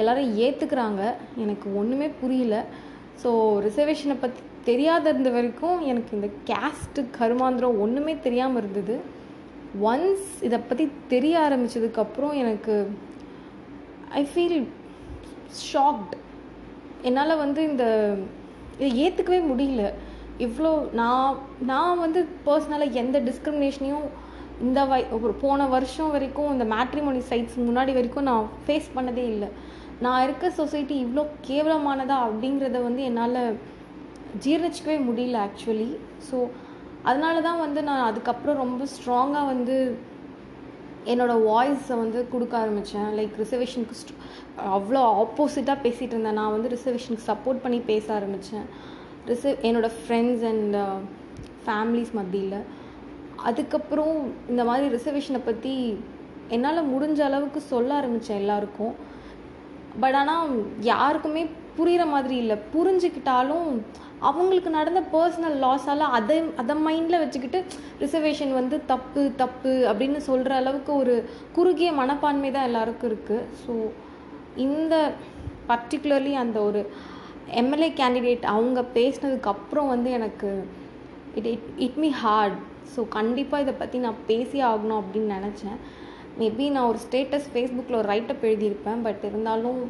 எல்லோரும் 0.00 0.34
ஏற்றுக்கிறாங்க 0.44 1.02
எனக்கு 1.44 1.66
ஒன்றுமே 1.80 2.08
புரியல. 2.20 2.56
ஸோ 3.22 3.30
ரிசர்வேஷனை 3.66 4.16
பற்றி 4.20 4.42
தெரியாத 4.70 5.04
இருந்த 5.12 5.30
வரைக்கும் 5.30 5.78
எனக்கு 5.90 6.10
இந்த 6.18 6.28
கேஸ்ட்டு 6.50 7.02
கருமாந்திரம் 7.18 7.80
ஒன்றுமே 7.84 8.14
தெரியாமல் 8.26 8.60
இருந்தது. 8.62 8.96
ஒன்ஸ் 9.82 10.26
இதை 10.42 10.58
பற்றி 10.58 10.84
தெரிய 11.08 11.34
ஆரம்பித்ததுக்கப்புறம் 11.46 12.34
எனக்கு 12.34 12.74
ஐ 14.10 14.22
ஃபீல் 14.32 14.66
ஷாக்ட் 15.72 16.14
என்னால் 17.02 17.40
வந்து 17.44 17.62
இந்த 17.62 17.84
இதை 18.78 18.88
ஏற்றுக்கவே 19.04 19.40
முடியல. 19.50 19.82
இவ்வளோ 20.46 20.72
நான் 20.92 21.36
நான் 21.70 21.98
வந்து 21.98 22.26
பர்சனலாக 22.46 22.98
எந்த 23.02 23.20
டிஸ்கிரிமினேஷனையும் 23.20 24.06
இந்த 24.60 24.84
வை 24.84 25.04
ஒரு 25.10 25.32
போன 25.32 25.66
வருஷம் 25.66 26.10
வரைக்கும் 26.10 26.52
இந்த 26.52 26.64
மேட்ரிமோனி 26.64 27.22
சைட்ஸ் 27.30 27.56
முன்னாடி 27.68 27.92
வரைக்கும் 27.92 28.28
நான் 28.30 28.50
ஃபேஸ் 28.66 28.88
பண்ணதே 28.96 29.24
இல்லை. 29.32 29.48
நான் 30.00 30.22
இருக்க 30.22 30.50
சொசைட்டி 30.50 31.04
இவ்வளோ 31.04 31.24
கேவலமானதா 31.48 32.16
அப்படிங்கிறத 32.26 32.82
வந்து 32.82 33.02
என்னால் 33.02 33.40
ஜீர்ணிச்சிக்கவே 34.44 34.98
முடியல 35.08 35.36
ஆக்சுவலி 35.46 35.90
ஸோ 36.30 36.38
அதனால 37.08 37.36
தான் 37.48 37.62
வந்து 37.64 37.80
நான் 37.88 38.06
அதுக்கப்புறம் 38.10 38.60
ரொம்ப 38.64 38.84
ஸ்ட்ராங்காக 38.94 39.50
வந்து 39.52 39.76
என்னோடய 41.12 41.44
வாய்ஸை 41.48 41.96
வந்து 42.02 42.20
கொடுக்க 42.32 42.54
ஆரம்பித்தேன் 42.60 43.10
லைக் 43.18 43.34
ரிசர்வேஷனுக்கு 43.42 44.14
அவ்வளோ 44.78 45.02
ஆப்போசிட்டாக 45.22 45.82
பேசிகிட்டு 45.84 46.14
இருந்தேன். 46.14 46.38
நான் 46.40 46.54
வந்து 46.54 46.72
ரிசர்வேஷனுக்கு 46.74 47.28
சப்போர்ட் 47.32 47.62
பண்ணி 47.64 47.78
பேச 47.90 48.06
ஆரம்பித்தேன் 48.16 48.66
ரிசர்வ் 49.30 49.64
என்னோடய 49.68 49.98
ஃப்ரெண்ட்ஸ் 50.00 50.44
அண்ட் 50.50 50.76
ஃபேமிலிஸ் 51.66 52.12
uh, 52.12 52.18
மத்தியில். 52.18 52.58
அதுக்கப்புறம் 53.48 54.16
இந்த 54.52 54.62
மாதிரி 54.68 54.86
ரிசர்வேஷனை 54.96 55.40
பற்றி 55.48 55.74
என்னால் 56.56 56.90
முடிஞ்ச 56.92 57.20
அளவுக்கு 57.28 57.60
சொல்ல 57.72 57.90
ஆரம்பித்தேன் 58.00 58.40
எல்லாருக்கும். 58.42 58.94
பட் 60.02 60.16
ஆனால் 60.20 60.50
யாருக்குமே 60.92 61.42
புரிகிற 61.78 62.02
மாதிரி 62.14 62.36
இல்லை. 62.42 62.56
புரிஞ்சுக்கிட்டாலும் 62.74 63.68
அவங்களுக்கு 64.20 64.70
நடந்த 64.70 65.00
பர்சனல் 65.14 65.56
லாஸால் 65.64 66.04
அதை 66.18 66.36
அதை 66.56 66.74
மைண்டில் 66.86 67.22
வச்சுக்கிட்டு 67.22 67.58
ரிசர்வேஷன் 68.00 68.52
வந்து 68.52 68.76
தப்பு 68.86 69.22
தப்பு 69.36 69.72
அப்படின்னு 69.90 70.20
சொல்கிற 70.28 70.54
அளவுக்கு 70.54 70.92
ஒரு 70.94 71.14
குறுகிய 71.52 71.92
மனப்பான்மை 71.92 72.50
தான் 72.50 72.68
எல்லாருக்கும் 72.70 73.10
இருக்குது 73.10 73.46
ஸோ 73.64 73.74
இந்த 74.56 74.94
பர்டிகுலர்லி 75.68 76.32
அந்த 76.44 76.60
ஒரு 76.60 76.82
எம்எல்ஏ 77.62 77.90
கேண்டிடேட் 78.00 78.46
அவங்க 78.54 78.80
பேசினதுக்கப்புறம் 78.98 79.92
வந்து 79.94 80.10
எனக்கு 80.10 80.50
it 81.34 81.46
it 81.46 81.68
it 81.76 81.96
me 81.96 82.10
hard 82.22 82.58
so 82.96 83.08
கண்டிப்பாக 83.08 83.62
இதை 83.64 83.74
பற்றி 83.74 83.98
நான் 83.98 84.20
பேசி 84.26 84.58
ஆகணும் 84.62 85.00
அப்படின்னு 85.02 85.36
நினச்சேன். 85.38 85.78
மேபி 86.40 86.70
நான் 86.70 86.88
ஒரு 86.88 86.98
ஸ்டேட்டஸ் 87.06 87.48
ஃபேஸ்புக்கில் 87.52 87.98
ஒரு 88.00 88.08
ரைட்டப் 88.12 88.46
எழுதியிருப்பேன். 88.48 89.02
பட் 89.02 89.24
இருந்தாலும் 89.24 89.80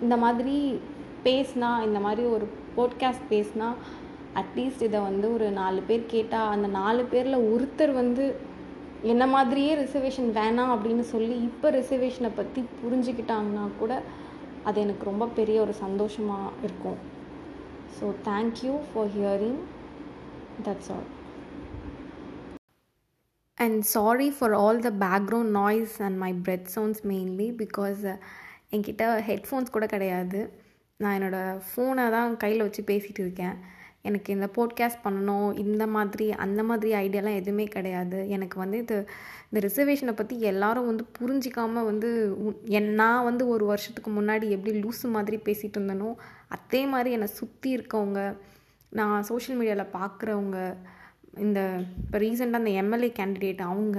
இந்த 0.00 0.16
மாதிரி 0.16 0.80
பேசினா 1.24 1.70
இந்த 1.84 2.00
மாதிரி 2.00 2.24
ஒரு 2.28 2.48
போட்காஸ்ட் 2.78 3.26
பேசினா 3.30 3.68
அட்லீஸ்ட் 4.34 4.82
இதை 4.82 5.00
வந்து 5.00 5.26
ஒரு 5.32 5.46
நாலு 5.50 5.80
பேர் 5.80 6.04
கேட்டால் 6.06 6.50
அந்த 6.50 6.66
நாலு 6.80 7.04
பேரில் 7.04 7.46
ஒருத்தர் 7.52 7.92
வந்து 7.92 8.24
என்ன 9.02 9.26
மாதிரியே 9.26 9.72
ரிசர்வேஷன் 9.74 10.30
வேணாம் 10.38 10.72
அப்படின்னு 10.74 11.04
சொல்லி 11.12 11.36
இப்போ 11.42 11.70
ரிசர்வேஷனை 11.70 12.30
பற்றி 12.34 12.64
புரிஞ்சுக்கிட்டாங்கன்னா 12.80 13.64
கூட 13.78 14.02
அது 14.64 14.80
எனக்கு 14.80 15.04
ரொம்ப 15.04 15.26
பெரிய 15.38 15.60
ஒரு 15.60 15.74
சந்தோஷமாக 15.84 16.52
இருக்கும். 16.62 16.98
So 17.98 18.06
thank you 18.24 18.74
for 18.88 19.10
hearing 19.16 19.60
that's 20.66 20.90
all 20.94 21.08
and 23.58 23.82
sorry 23.82 24.30
for 24.38 24.54
all 24.54 24.80
the 24.80 24.92
background 25.06 25.52
noise 25.60 26.02
and 26.02 26.18
my 26.24 26.32
breath 26.46 26.68
sounds 26.74 27.04
mainly 27.12 27.48
because 27.64 28.02
என்கிட்ட 28.72 29.04
ஹெட்ஃபோன்ஸ் 29.30 29.74
கூட 29.76 29.86
கிடையாது. 29.86 30.40
நான் 31.00 31.16
என்னோடய 31.16 31.58
ஃபோனை 31.66 32.04
தான் 32.10 32.30
கையில் 32.36 32.64
வச்சு 32.64 32.82
பேசிகிட்டு 32.86 33.22
இருக்கேன். 33.24 33.56
எனக்கு 34.02 34.28
இந்த 34.32 34.46
போட்காஸ்ட் 34.56 35.04
பண்ணணும் 35.04 35.48
இந்த 35.62 35.84
மாதிரி 35.86 36.26
அந்த 36.44 36.60
மாதிரி 36.62 36.90
ஐடியாலாம் 37.02 37.38
எதுவுமே 37.40 37.66
கிடையாது. 37.66 38.18
எனக்கு 38.28 38.56
வந்து 38.58 38.78
இது 38.78 38.96
இந்த 39.50 39.60
ரிசர்வேஷனை 39.66 40.14
பற்றி 40.16 40.34
எல்லாரும் 40.52 40.86
வந்து 40.86 41.04
புரிஞ்சிக்காமல் 41.18 41.88
வந்து 41.90 42.10
என் 42.78 42.90
நான் 42.94 43.24
வந்து 43.24 43.46
ஒரு 43.48 43.64
வருஷத்துக்கு 43.64 44.10
முன்னாடி 44.10 44.48
எப்படி 44.50 44.74
லூஸு 44.80 45.08
மாதிரி 45.08 45.38
பேசிகிட்டு 45.48 45.78
இருந்தனோ 45.80 46.10
அதே 46.48 46.86
மாதிரி 46.86 47.10
என்னை 47.10 47.28
சுற்றி 47.40 47.70
இருக்கவங்க 47.78 48.20
நான் 48.92 49.26
சோஷியல் 49.30 49.58
மீடியாவில் 49.60 49.94
பார்க்குறவங்க 49.98 50.58
இந்த 51.38 51.60
இப்போ 52.04 52.18
ரீசெண்டாக 52.18 52.62
அந்த 52.62 52.70
எம்எல்ஏ 52.82 53.10
கேண்டிடேட் 53.18 53.60
அவங்க 53.62 53.98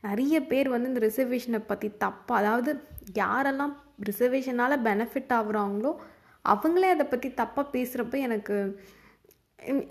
நிறைய 0.00 0.36
பேர் 0.42 0.68
வந்து 0.68 0.88
இந்த 0.88 1.00
ரிசர்வேஷனை 1.00 1.60
பற்றி 1.66 1.88
தப்பாக 2.04 2.40
அதாவது 2.42 2.70
யாரெல்லாம் 3.14 3.72
ரிசர்வேஷனால் 4.04 4.82
பெனிஃபிட் 4.82 5.32
ஆகுறாங்களோ 5.32 5.92
அவங்களே 6.52 6.90
அதை 6.94 7.06
பற்றி 7.06 7.28
தப்பாக 7.40 7.66
பேசுகிறப்ப 7.72 8.18
எனக்கு 8.18 8.56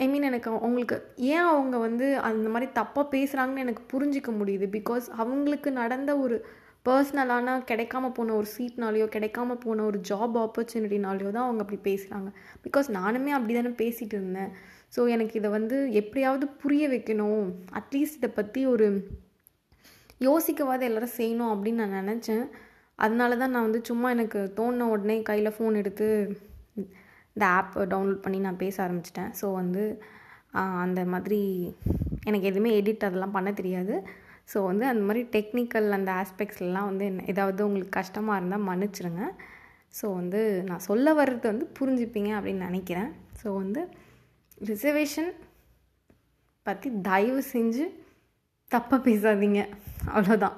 ஐ 0.04 0.06
மீன் 0.08 0.28
எனக்கு 0.30 0.50
அவங்களுக்கு 0.52 0.98
ஏன் 1.15 1.48
அவங்க 1.52 1.78
வந்து 1.78 2.08
அந்த 2.28 2.50
மாதிரி 2.50 2.68
தப்பாக 2.80 3.06
பேசுகிறாங்கன்னு 3.15 3.63
எனக்கு 3.65 3.84
புரிஞ்சிக்க 3.94 4.30
முடியுது? 4.39 4.65
பிகாஸ் 4.78 5.06
அவங்களுக்கு 5.22 5.70
நடந்த 5.72 6.12
ஒரு 6.18 6.38
பர்சனலான 6.86 7.56
கிடைக்காம 7.70 8.10
போன 8.13 8.34
ஒரு 8.34 8.48
சீட்னாலேயோ 8.58 9.06
கிடைக்காம 9.15 9.56
போன 9.60 9.84
ஒரு 9.84 10.00
ஜாப் 10.10 10.36
ஆப்பர்ச்சுனிட்டினாலேயோ 10.44 11.30
தான் 11.32 11.46
அவங்க 11.48 11.62
அப்படி 11.65 11.80
பேசுகிறாங்க 11.88 12.30
பிகாஸ் 12.65 12.89
நானுமே 12.98 13.32
அப்படி 13.38 13.54
தானே 13.54 13.72
பேசிகிட்டு 13.84 14.18
இருந்தேன். 14.20 14.52
ஸோ 14.96 15.10
எனக்கு 15.10 15.34
இதை 15.39 15.50
வந்து 15.50 15.78
எப்படியாவது 16.02 16.48
புரிய 16.63 16.89
வைக்கணும். 16.89 17.48
அட்லீஸ்ட் 17.80 18.20
இதை 18.20 18.30
பற்றி 18.30 18.62
ஒரு 18.65 18.88
யோசிக்கவாது 20.20 20.84
எல்லோரும் 20.89 21.18
செய்யணும் 21.18 21.52
அப்படின்னு 21.54 21.82
நான் 21.86 22.10
நினச்சேன். 22.10 22.46
அதனால 23.03 23.38
தான் 23.41 23.53
நான் 23.53 23.67
வந்து 23.67 23.81
சும்மா 23.89 24.10
எனக்கு 24.15 24.39
தோணின 24.60 24.88
உடனே 24.93 25.15
கையில் 25.29 25.55
ஃபோன் 25.55 25.79
எடுத்து 25.81 26.08
இந்த 27.36 27.45
ஆப் 27.58 27.73
டவுன்லோட் 27.93 28.21
பண்ணி 28.25 28.38
நான் 28.45 28.62
பேச 28.63 28.75
ஆரம்பிச்சிட்டேன். 28.86 29.31
ஸோ 29.39 29.45
வந்து 29.62 29.84
அந்த 30.86 31.01
மாதிரி 31.13 31.39
எனக்கு 32.27 32.49
எதுவுமே 32.51 32.69
எடிட் 32.79 33.08
அதெல்லாம் 33.08 33.36
பண்ண 33.38 33.49
தெரியாது. 33.60 33.95
ஸோ 34.51 34.58
வந்து 34.69 34.86
அந்த 34.91 35.03
மாதிரி 35.08 35.21
டெக்னிக்கல் 35.36 35.88
அந்த 35.97 36.12
ஆஸ்பெக்ட்ஸ்லாம் 36.21 36.89
வந்து 36.91 37.05
என்ன 37.12 37.25
ஏதாவது 37.34 37.62
உங்களுக்கு 37.67 37.97
கஷ்டமாக 37.99 38.39
இருந்தால் 38.39 38.67
மன்னிச்சிருங்க. 38.69 39.23
ஸோ 39.99 40.05
வந்து 40.19 40.41
நான் 40.69 40.86
சொல்ல 40.89 41.13
வர்றது 41.19 41.47
வந்து 41.53 41.67
புரிஞ்சுப்பீங்க 41.79 42.31
அப்படின்னு 42.38 42.67
நினைக்கிறேன். 42.69 43.10
ஸோ 43.41 43.47
வந்து 43.62 43.84
ரிசர்வேஷன் 44.69 45.31
பற்றி 46.65 46.89
தயவு 47.10 47.41
செஞ்சு 47.53 47.86
தப்பாக 48.71 48.99
பேசாதீங்க. 49.08 49.62
அவ்வளோதான் 50.15 50.55